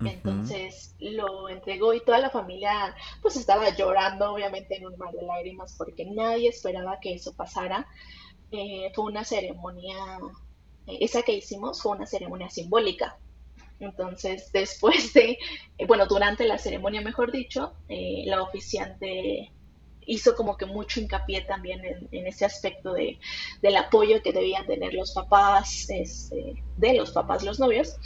[0.06, 5.24] Entonces lo entregó y toda la familia pues estaba llorando obviamente en un mar de
[5.24, 7.88] lágrimas porque nadie esperaba que eso pasara.
[8.52, 9.96] Eh, fue una ceremonia,
[10.88, 13.18] eh, esa que hicimos fue una ceremonia simbólica.
[13.80, 15.38] Entonces después de,
[15.78, 19.52] eh, bueno, durante la ceremonia mejor dicho, la oficiante
[20.06, 21.82] hizo como que mucho hincapié también
[22.12, 23.20] en, ese aspecto de,
[23.62, 27.98] del apoyo que debían tener los papás, este, de los papás, los novios,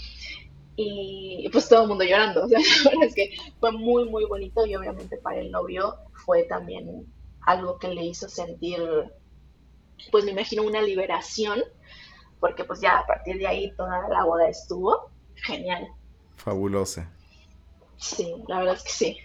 [0.76, 2.44] y pues todo el mundo llorando.
[2.46, 5.96] O sea, la verdad es que fue muy, muy bonito y obviamente para el novio
[6.26, 7.06] fue también
[7.42, 8.80] algo que le hizo sentir,
[10.12, 11.60] pues me imagino una liberación,
[12.40, 15.88] porque pues ya a partir de ahí toda la boda estuvo genial.
[16.36, 17.10] Fabulosa.
[17.98, 19.18] Sí, la verdad es que sí.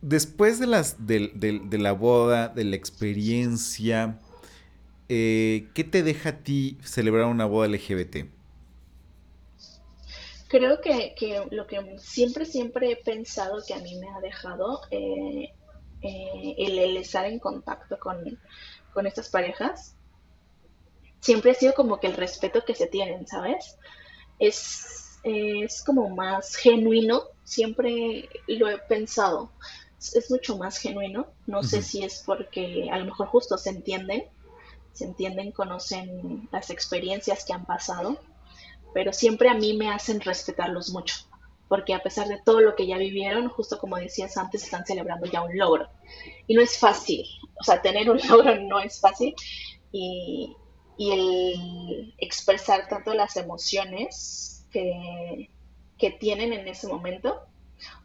[0.00, 4.18] después de, las, de la boda, de la experiencia,
[5.08, 8.26] eh, ¿qué te deja a ti celebrar una boda LGBT?
[10.48, 15.52] Creo que, lo que siempre, siempre he pensado que a mí me ha dejado eh,
[16.02, 18.38] eh, el, estar en contacto con,
[19.06, 19.96] estas parejas,
[21.20, 23.76] siempre ha sido como que el respeto que se tienen, ¿sabes?
[24.38, 29.50] Es, es como más genuino, siempre lo he pensado,
[29.98, 34.24] es, mucho más genuino, no sé si es porque a lo mejor justo se entienden
[34.94, 38.18] se entienden, conocen las experiencias que han pasado,
[38.94, 41.16] pero siempre a mí me hacen respetarlos mucho,
[41.68, 45.26] porque a pesar de todo lo que ya vivieron, justo como decías antes, están celebrando
[45.26, 45.88] ya un logro.
[46.46, 47.26] Y no es fácil,
[47.60, 49.34] o sea, tener un logro no es fácil
[49.92, 50.56] y,
[50.96, 55.50] el expresar tanto las emociones que,
[55.98, 57.42] que tienen en ese momento.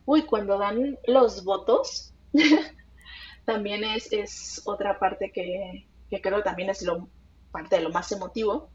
[0.06, 2.16] Uy, cuando dan los votos,
[3.46, 7.08] también es, es otra parte que, que creo también es lo,
[7.52, 8.70] parte de lo más emotivo.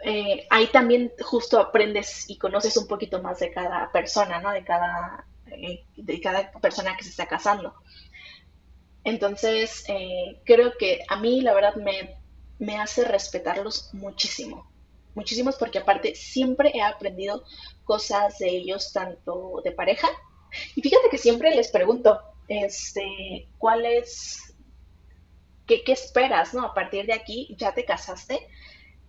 [0.00, 4.52] Eh, ahí también justo aprendes y conoces un poquito más de cada persona, ¿no?
[4.52, 7.74] De cada, eh, de cada persona que se está casando.
[9.04, 12.16] Entonces, eh, creo que a mí la verdad me,
[12.58, 14.70] me hace respetarlos muchísimo.
[15.14, 17.44] Muchísimos porque aparte siempre he aprendido
[17.84, 20.08] cosas de ellos, tanto de pareja.
[20.74, 24.45] Y fíjate que siempre les pregunto, este, ¿cuál es
[25.66, 26.64] ¿qué, esperas, no?
[26.64, 28.46] A partir de aquí, ya te casaste,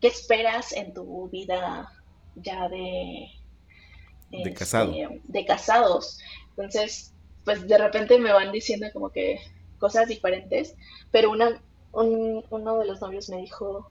[0.02, 1.92] ¿qué esperas en tu vida
[2.36, 3.28] ya de...
[4.30, 4.92] De, casado.
[4.92, 6.20] Este, de casados.
[6.50, 7.14] Entonces,
[7.46, 9.40] pues de repente me van diciendo como que
[9.80, 10.76] cosas diferentes,
[11.12, 11.62] pero una,
[11.94, 13.90] uno de los novios me dijo,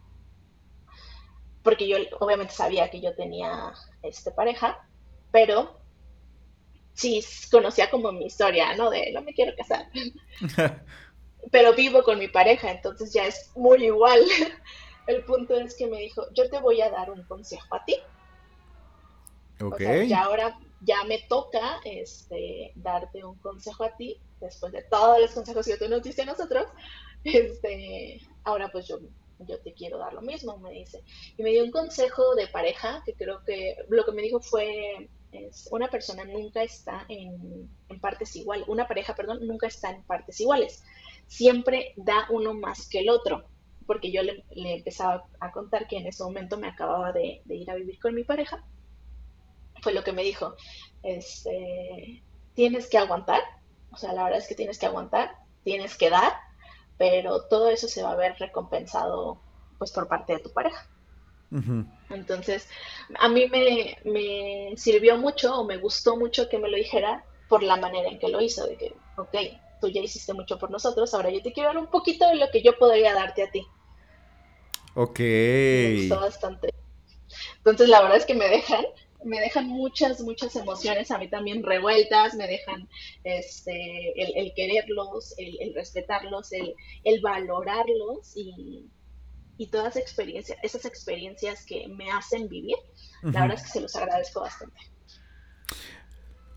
[1.63, 4.87] porque yo obviamente sabía que yo tenía este pareja,
[5.33, 5.81] pero
[6.93, 8.91] sí conocía como mi historia, ¿no?
[8.91, 9.89] De no me quiero casar.
[11.51, 14.21] pero vivo con mi pareja, entonces ya es muy igual.
[15.07, 17.97] El punto es que me dijo, yo te voy a dar un consejo a ti.
[19.59, 19.81] Ok.
[19.81, 25.31] y ahora ya me toca este, darte un consejo a ti, después de todos los
[25.31, 26.67] consejos que tú nos diste a nosotros,
[27.25, 28.99] este, ahora pues yo,
[29.41, 31.03] yo te quiero dar lo mismo, me dice.
[31.37, 35.09] Y me dio un consejo de pareja, que creo que lo que me dijo fue,
[35.33, 40.03] es, una persona nunca está en, en partes iguales, una pareja, perdón, nunca está en
[40.03, 40.83] partes iguales,
[41.27, 43.45] siempre da uno más que el otro
[43.87, 47.71] porque yo le, empezaba a contar que en ese momento me acababa de, de, ir
[47.71, 48.63] a vivir con mi pareja,
[49.81, 50.55] fue lo que me dijo,
[51.03, 52.23] este,
[52.55, 53.41] tienes que aguantar,
[53.93, 56.33] o sea, la verdad es que tienes que aguantar, tienes que dar,
[56.99, 59.41] pero todo eso se va a ver recompensado
[59.79, 60.87] pues por parte de tu pareja.
[62.11, 62.69] Entonces,
[63.19, 67.63] a mí me, me, sirvió mucho o me gustó mucho que me lo dijera por
[67.63, 69.37] la manera en que lo hizo, de que, ok,
[69.81, 72.51] tú ya hiciste mucho por nosotros, ahora yo te quiero dar un poquito de lo
[72.51, 73.67] que yo podría darte a ti.
[74.95, 75.19] Ok.
[75.21, 76.75] Me gustó bastante.
[77.59, 78.85] Entonces, la verdad es que me dejan,
[79.25, 82.89] me dejan muchas, muchas emociones a mí también revueltas, me dejan
[83.25, 88.89] este, el, quererlos, el, respetarlos, el, valorarlos y,
[89.71, 92.77] todas experiencias, esas experiencias que me hacen vivir,
[93.23, 94.79] la verdad es que se los agradezco bastante.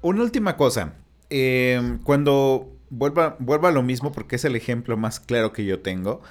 [0.01, 0.95] Una última cosa.
[1.29, 5.81] Em, cuando vuelva, vuelva a lo mismo, porque es el ejemplo más claro que yo
[5.81, 6.21] tengo.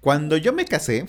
[0.00, 1.06] Cuando yo me casé,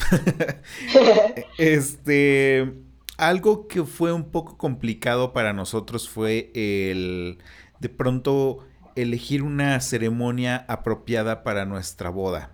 [1.57, 2.73] este,
[3.17, 7.39] algo que fue un poco complicado para nosotros fue el,
[7.79, 8.65] de pronto,
[8.95, 12.51] elegir una ceremonia apropiada para nuestra boda.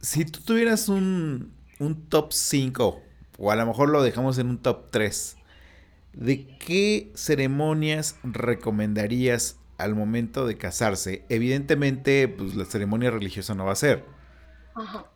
[0.00, 3.00] Si tú tuvieras un, un top 5,
[3.38, 5.36] o a lo mejor lo dejamos en un top 3,
[6.12, 11.24] ¿de qué ceremonias recomendarías al momento de casarse?
[11.28, 14.04] Evidentemente, pues la ceremonia religiosa no va a ser
[14.74, 15.06] Ajá.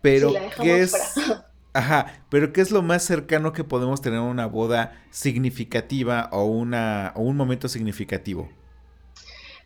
[0.00, 0.94] Pero, ¿qué es?
[1.72, 6.44] Ajá, pero ¿qué es lo más cercano que podemos tener a una boda significativa o,
[6.44, 8.48] una, o un momento significativo?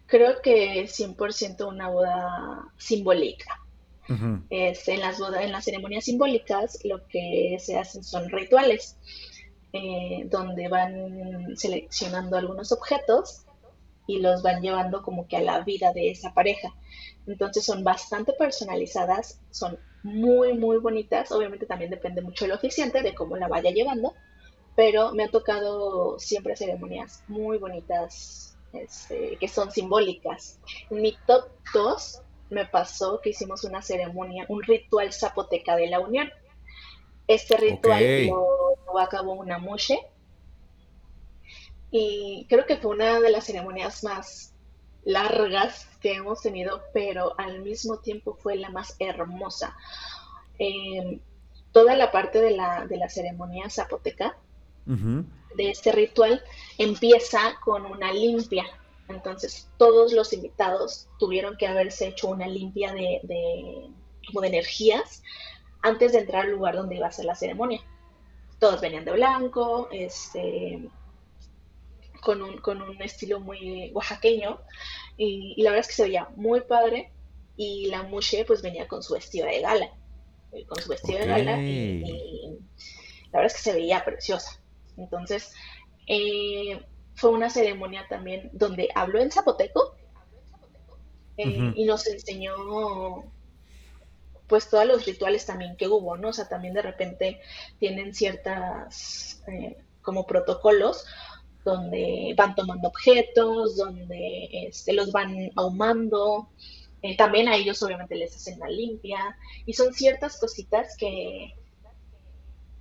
[0.06, 3.60] Creo que 100% una boda simbólica.
[4.08, 8.98] en las bodas, en las ceremonias simbólicas, lo que se hacen son rituales,
[9.72, 13.46] eh, donde van seleccionando algunos objetos
[14.06, 16.74] y los van llevando como que a la vida de esa pareja.
[17.26, 21.30] Entonces son bastante personalizadas, son muy, muy bonitas.
[21.32, 24.14] Obviamente también depende mucho del oficiante, de cómo la vaya llevando,
[24.74, 30.58] pero me han tocado siempre ceremonias muy bonitas este, que son simbólicas.
[30.90, 36.00] En mi top 2 me pasó que hicimos una ceremonia, un ritual zapoteca de la
[36.00, 36.30] unión.
[37.28, 38.46] Este ritual lo,
[38.86, 39.98] lo acabó una mushe
[41.94, 44.54] y creo que fue una de las ceremonias más
[45.04, 49.76] largas que hemos tenido, pero al mismo tiempo fue la más hermosa.
[50.58, 51.20] Em,
[51.70, 54.36] toda la parte de la, de la ceremonia zapoteca,
[54.86, 56.42] de este ritual,
[56.78, 58.64] empieza con una limpia.
[59.08, 63.90] Entonces, todos los invitados tuvieron que haberse hecho una limpia de, de,
[64.26, 65.22] como de energías
[65.82, 67.82] antes de entrar al lugar donde iba a ser la ceremonia.
[68.58, 70.88] Todos venían de blanco, este,
[72.22, 74.60] con un, con un estilo muy oaxaqueño
[75.16, 77.12] y, la verdad es que se veía muy padre
[77.56, 79.90] y la Mushe pues venía con su vestido de gala,
[80.52, 82.58] eh, con su vestido de gala y,
[83.32, 84.60] la verdad es que se veía preciosa.
[84.96, 85.52] Entonces
[86.06, 86.80] eh,
[87.14, 89.96] fue una ceremonia también donde habló en zapoteco
[91.38, 92.54] eh, y nos enseñó
[94.46, 96.28] pues todos los rituales también que hubo, ¿no?
[96.28, 97.40] O sea, también de repente
[97.80, 99.42] tienen ciertas
[100.02, 101.06] como protocolos
[101.64, 106.48] donde van tomando objetos, donde este, los van ahumando.
[107.02, 109.36] Eh, también a ellos obviamente les hacen la limpia.
[109.66, 111.54] Y son ciertas cositas que,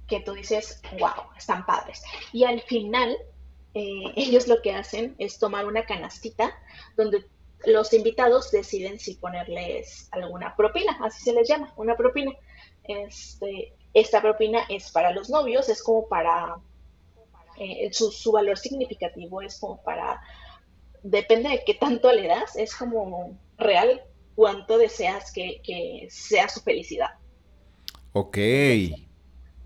[0.07, 2.01] que tú dices, wow, están padres.
[2.33, 3.17] Y al final,
[3.73, 6.53] eh, ellos lo que hacen es tomar una canastita
[6.97, 7.25] donde
[7.65, 12.31] los invitados deciden si ponerles alguna propina, así se les llama, una propina.
[12.83, 16.57] Este, esta propina es para los novios, es como para
[17.63, 20.19] eh, su, valor significativo es como para,
[21.03, 24.01] depende de qué tanto le das, es como real
[24.33, 27.09] cuánto deseas que, sea su felicidad.
[28.13, 28.37] Ok.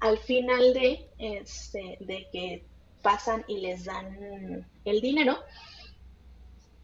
[0.01, 2.65] al final de, este, de que
[3.01, 5.37] pasan y les dan el dinero,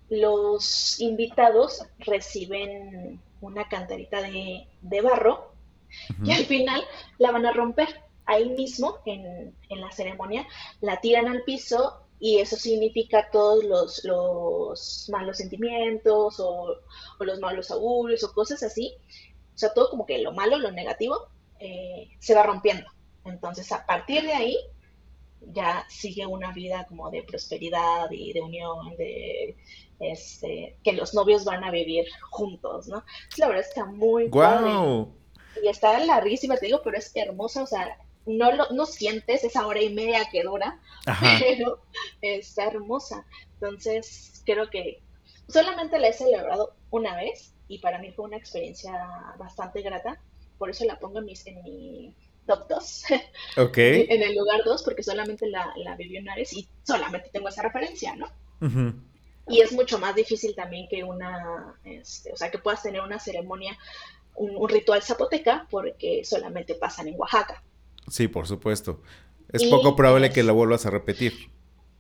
[0.10, 5.52] los invitados reciben una cantarita de, barro
[6.24, 6.82] y al final
[7.18, 10.48] la van a romper ahí mismo, en, la ceremonia,
[10.82, 16.76] la tiran al piso y eso significa todos los, malos sentimientos o,
[17.20, 18.94] los malos augurios o cosas así.
[19.54, 21.28] O sea, todo como que lo malo, lo negativo,
[21.60, 22.88] eh, se va rompiendo.
[23.26, 24.58] Entonces, a partir de ahí,
[25.54, 29.56] ya sigue una vida como de prosperidad y de unión, de
[30.00, 33.04] este, que los novios van a vivir juntos, ¿no?
[33.38, 35.14] la verdad está muy wow.
[35.62, 39.66] Y está larguísima, te digo, pero es hermosa, o sea, no, lo, no sientes esa
[39.66, 40.80] hora y media que dura,
[41.40, 41.82] pero
[42.22, 43.26] está hermosa.
[43.54, 45.02] Entonces, creo que
[45.48, 48.92] solamente la he celebrado una vez y para mí fue una experiencia
[49.38, 50.20] bastante grata.
[50.58, 52.16] Por eso la pongo en, mis, en mi
[52.46, 53.04] top 2.
[53.58, 53.78] Ok.
[53.78, 57.64] en el lugar 2, porque solamente la, la viví una vez y solamente tengo esa
[57.64, 58.28] referencia, ¿no?
[59.48, 63.20] Y es mucho más difícil también que una, este, o sea, que puedas tener una
[63.20, 63.78] ceremonia,
[64.36, 67.64] un, ritual zapoteca, porque solamente pasan en Oaxaca.
[68.08, 69.02] Sí, por supuesto.
[69.50, 71.52] Es poco probable que lo vuelvas a repetir.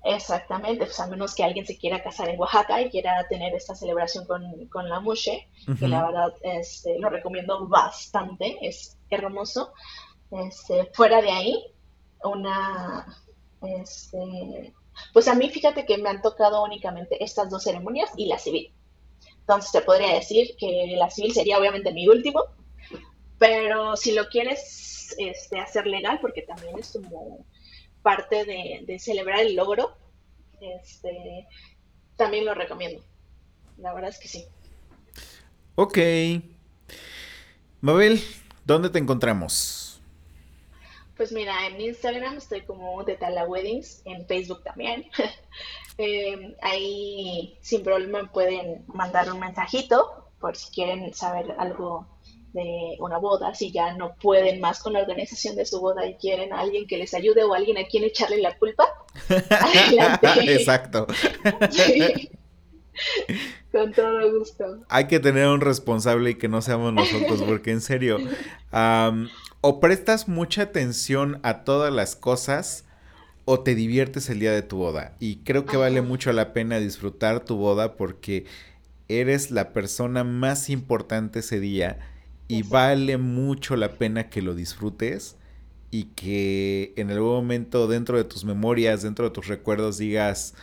[0.03, 3.75] Exactamente, pues a menos que alguien se quiera casar en Oaxaca y quiera tener esta
[3.75, 5.47] celebración con, la Mushe,
[5.79, 9.73] que la verdad este, lo recomiendo bastante, es hermoso.
[10.31, 11.65] Este, fuera de ahí,
[12.23, 13.05] una,
[13.61, 14.73] este,
[15.13, 18.73] pues a mí fíjate que me han tocado únicamente estas dos ceremonias y la civil.
[19.41, 22.45] Entonces te podría decir que la civil sería obviamente mi último,
[23.37, 27.45] pero si lo quieres este, hacer legal, porque también es como
[28.01, 29.95] parte de, celebrar el logro,
[30.59, 31.47] este,
[32.15, 33.03] también lo recomiendo.
[33.77, 34.45] La verdad es que sí.
[35.75, 35.97] Ok.
[37.81, 38.21] Mabel,
[38.65, 40.01] ¿dónde te encontramos?
[41.17, 45.05] Pues mira, en Instagram estoy como de Tala Weddings, en Facebook también.
[45.97, 52.07] Eh, ahí sin problema pueden mandar un mensajito por si quieren saber algo
[52.53, 56.15] de una boda, si ya no pueden más con la organización de su boda y
[56.15, 58.87] quieren a alguien que les ayude o alguien a quien echarle la culpa,
[60.47, 61.07] Exacto.
[63.71, 64.83] Con todo gusto.
[64.89, 68.17] Hay que tener un responsable y que no seamos nosotros, porque en serio,
[69.61, 72.85] o prestas mucha atención a todas las cosas
[73.45, 75.15] o te diviertes el día de tu boda.
[75.19, 78.45] Y creo que vale mucho la pena disfrutar tu boda porque
[79.07, 81.99] eres la persona más importante ese día
[82.51, 85.37] y vale mucho la pena que lo disfrutes
[85.89, 90.53] y que en algún momento dentro de tus memorias, dentro de tus recuerdos digas,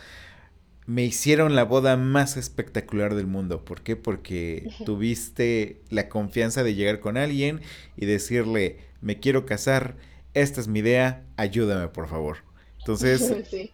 [0.85, 3.65] me hicieron la boda más espectacular del mundo.
[3.65, 3.95] ¿Por qué?
[3.95, 7.59] Porque tuviste la confianza de llegar con alguien
[7.97, 9.95] y decirle, me quiero casar,
[10.35, 12.37] esta es mi idea, ayúdame por favor.
[12.77, 13.33] Entonces,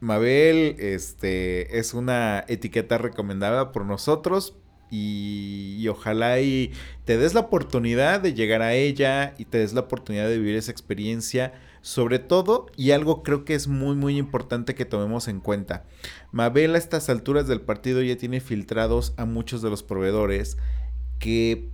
[0.00, 4.56] Mabel este, es una etiqueta recomendada por nosotros
[4.90, 6.72] y, ojalá y
[7.04, 10.56] te des la oportunidad de llegar a ella y te des la oportunidad de vivir
[10.56, 11.52] esa experiencia.
[11.82, 15.84] Sobre todo, y algo creo que es muy muy importante que tomemos en cuenta,
[16.32, 20.58] Mabel a estas alturas del partido ya tiene filtrados a muchos de los proveedores
[21.20, 21.70] que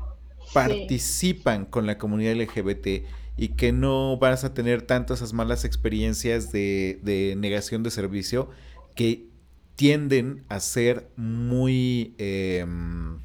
[0.52, 3.06] participan con la comunidad LGBT
[3.38, 8.50] y que no vas a tener tantas esas malas experiencias de, de negación de servicio
[8.94, 9.31] que
[9.76, 13.20] tienden a ser muy, em,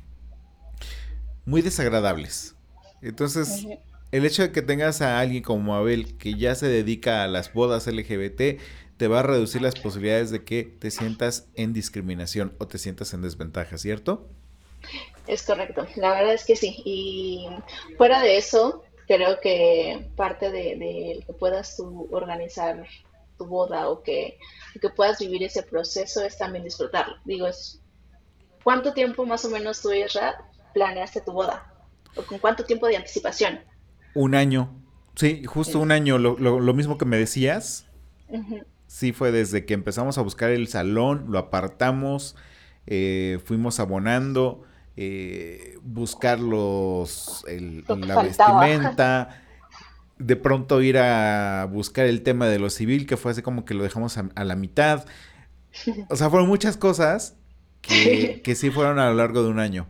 [1.46, 2.56] muy desagradables.
[3.02, 3.66] Entonces,
[4.12, 7.54] el hecho de que tengas a alguien como Abel que ya se dedica a las
[7.54, 8.60] bodas LGBT,
[8.98, 13.14] te va a reducir las posibilidades de que te sientas en discriminación o te sientas
[13.14, 14.28] en desventaja, ¿cierto?
[15.28, 16.82] Es correcto, la verdad es que sí.
[16.84, 17.48] Y
[17.98, 22.86] fuera de eso, creo que parte de, que puedas tú organizar
[23.38, 24.38] tu boda o que,
[24.80, 27.16] que puedas vivir ese proceso es también disfrutarlo.
[27.26, 27.82] Digo, es
[28.64, 31.74] ¿cuánto tiempo más o menos tú, Isra, planeaste tu boda?
[32.16, 33.60] ¿O con cuánto tiempo de anticipación?
[34.14, 34.74] Un año.
[35.16, 36.18] Sí, justo un año.
[36.18, 37.88] Lo, lo, mismo que me decías.
[38.88, 42.36] Sí, fue desde que empezamos a buscar el salón, lo apartamos,
[42.86, 44.64] eh, fuimos abonando,
[44.96, 47.44] eh, buscar los,
[47.88, 49.44] la vestimenta
[50.20, 53.74] de pronto ir a buscar el tema de lo civil, que fue así como que
[53.74, 55.06] lo dejamos a, la mitad.
[56.10, 57.36] O sea, fueron muchas cosas
[57.82, 59.88] que, que, sí fueron a lo largo de un año.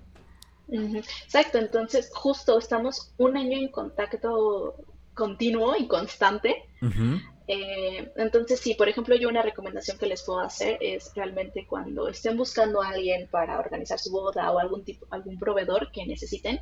[0.69, 4.75] Exacto, entonces justo estamos un año en contacto
[5.17, 6.63] continuo y constante.
[7.47, 12.09] Eh, entonces, sí, por ejemplo, yo una recomendación que les puedo hacer es realmente cuando
[12.09, 16.59] estén buscando a alguien para organizar su boda o algún tipo, algún proveedor que necesiten,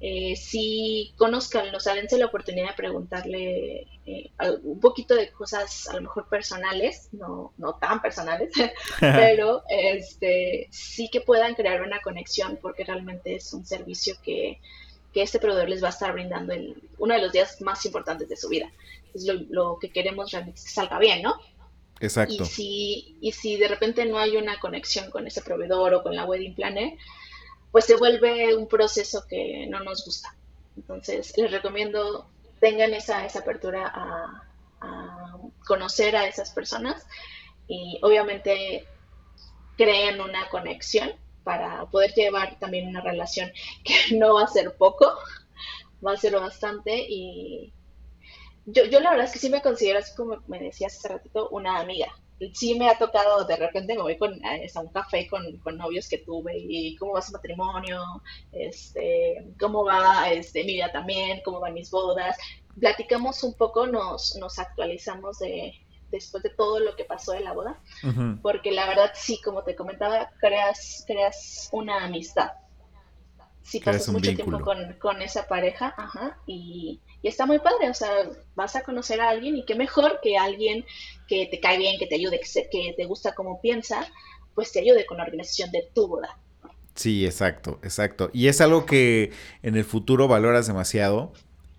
[0.00, 4.30] eh, si conozcan, o sea, dense la oportunidad de preguntarle eh,
[4.62, 8.52] un poquito de cosas a lo mejor personales, no, no tan personales,
[9.00, 14.60] pero este, sí que puedan crear una conexión porque realmente es un servicio que,
[15.12, 18.28] que este proveedor les va a estar brindando en uno de los días más importantes
[18.28, 18.70] de su vida.
[19.14, 21.34] Es lo, lo que queremos realmente que salga bien, ¿no?
[21.98, 22.44] Exacto.
[22.44, 26.14] Y si, y si de repente no hay una conexión con ese proveedor o con
[26.14, 26.92] la wedding planner,
[27.70, 30.34] pues se vuelve un proceso que no nos gusta.
[30.76, 34.44] Entonces, les recomiendo tengan esa, esa apertura a,
[35.66, 37.04] conocer a esas personas
[37.66, 38.86] y obviamente
[39.76, 41.12] creen una conexión
[41.44, 43.52] para poder llevar también una relación
[43.84, 45.12] que no va a ser poco,
[46.04, 47.72] va a ser bastante y
[48.66, 51.48] yo, yo la verdad es que sí me considero, así como me decías hace ratito,
[51.50, 52.08] una amiga.
[52.52, 56.08] Sí me ha tocado, de repente me voy con, a un café con, con, novios
[56.08, 58.00] que tuve y cómo va su matrimonio,
[58.52, 62.36] este, cómo va este, mi vida también, cómo van mis bodas.
[62.78, 65.74] Platicamos un poco, nos, nos actualizamos de,
[66.10, 67.80] después de todo lo que pasó de la boda,
[68.42, 72.50] porque la verdad sí, como te comentaba, creas, creas una amistad.
[73.68, 77.94] Sí, pasas mucho tiempo con, con, esa pareja, ajá, y, y, está muy padre, o
[77.94, 78.10] sea,
[78.54, 80.86] vas a conocer a alguien y qué mejor que alguien
[81.26, 84.10] que te cae bien, que te ayude, que, que te gusta cómo piensa,
[84.54, 86.38] pues te ayude con la organización de tu boda.
[86.94, 88.30] Sí, exacto, exacto.
[88.32, 91.34] Y es algo que en el futuro valoras demasiado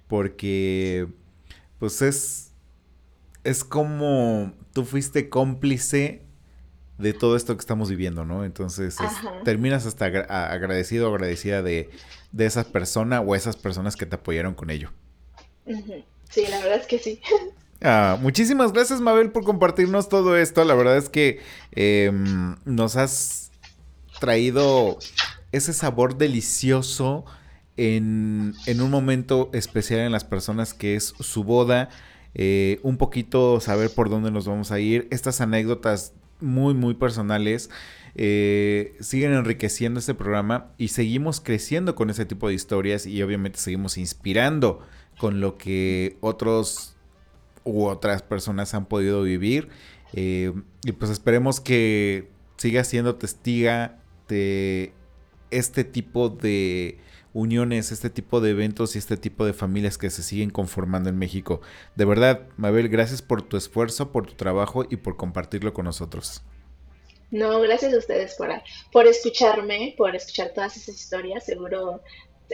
[0.07, 1.07] porque
[1.79, 2.53] pues es
[3.43, 6.21] es como tú fuiste cómplice
[6.99, 8.43] de todo esto que estamos viviendo, ¿no?
[8.43, 8.97] Entonces
[9.45, 11.89] terminas hasta agradecido o agradecida de,
[12.31, 14.91] de, esa persona o esas personas que te apoyaron con ello.
[16.29, 17.21] Sí, la verdad es que sí.
[17.81, 20.65] Ah, muchísimas gracias, Mabel, por compartirnos todo esto.
[20.65, 21.39] La verdad es que
[21.71, 23.51] em, nos has
[24.19, 24.99] traído
[25.53, 27.23] ese sabor delicioso
[27.77, 31.87] en, en un momento especial en las personas que es su boda
[32.35, 35.07] eh, un poquito saber por dónde nos vamos a ir.
[35.11, 37.69] Estas anécdotas muy, muy personales
[38.15, 43.59] eh, siguen enriqueciendo este programa y seguimos creciendo con ese tipo de historias y obviamente
[43.59, 44.85] seguimos inspirando
[45.17, 46.95] con lo que otros
[47.63, 49.69] u otras personas han podido vivir.
[50.13, 54.93] Eh, y pues esperemos que siga siendo testiga de
[55.51, 56.97] este tipo de
[57.33, 61.17] uniones, este tipo de eventos y este tipo de familias que se siguen conformando en
[61.17, 61.61] México.
[61.95, 66.41] De verdad, Mabel, gracias por tu esfuerzo, por tu trabajo y por compartirlo con nosotros.
[67.31, 68.49] No, gracias a ustedes por,
[68.91, 71.45] por escucharme, por escuchar todas esas historias.
[71.45, 72.01] Seguro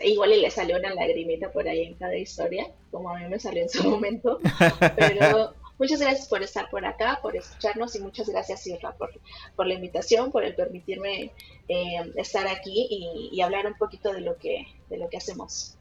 [0.04, 3.40] igual y le salió una lagrimita por ahí en cada historia, como a mí me
[3.40, 4.40] salió en su momento.
[4.98, 9.12] Pero Muchas gracias por estar por acá, por escucharnos y muchas gracias, Irra, por,
[9.56, 11.32] por la invitación, por el permitirme
[11.68, 12.88] eh, estar aquí
[13.32, 15.78] y, hablar un poquito de lo, que, de lo que hacemos.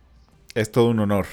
[0.54, 1.26] Es todo un honor.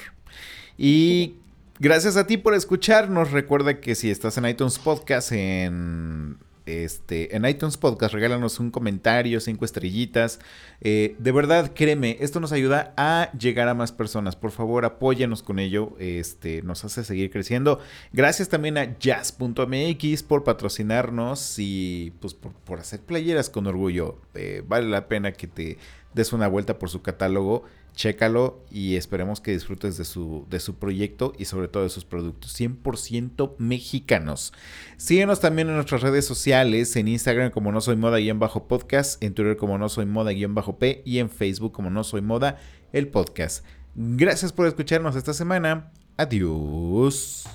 [0.78, 1.34] Y
[1.78, 3.32] gracias a ti por escucharnos.
[3.32, 9.40] Recuerda que si estás en iTunes Podcast, en este, en iTunes Podcast, regálanos un comentario,
[9.40, 10.38] cinco estrellitas.
[10.80, 14.36] Eh, de verdad, créeme, esto nos ayuda a llegar a más personas.
[14.36, 15.94] Por favor, apóyanos con ello.
[15.98, 17.80] Este, nos hace seguir creciendo.
[18.12, 24.18] Gracias también a jazz.mx por patrocinarnos y pues por, hacer playeras con orgullo.
[24.34, 25.78] Eh, vale la pena que te
[26.14, 27.64] des una vuelta por su catálogo
[27.94, 32.04] chécalo y esperemos que disfrutes de su, de su proyecto y sobre todo de sus
[32.04, 34.52] productos 100% mexicanos.
[34.96, 39.78] Síguenos también en nuestras redes sociales, en Instagram como no soy moda-podcast, en Twitter como
[39.78, 42.58] no soy moda-p y en Facebook como no soy moda
[42.92, 43.64] el podcast.
[43.94, 45.92] Gracias por escucharnos esta semana.
[46.16, 47.46] Adiós.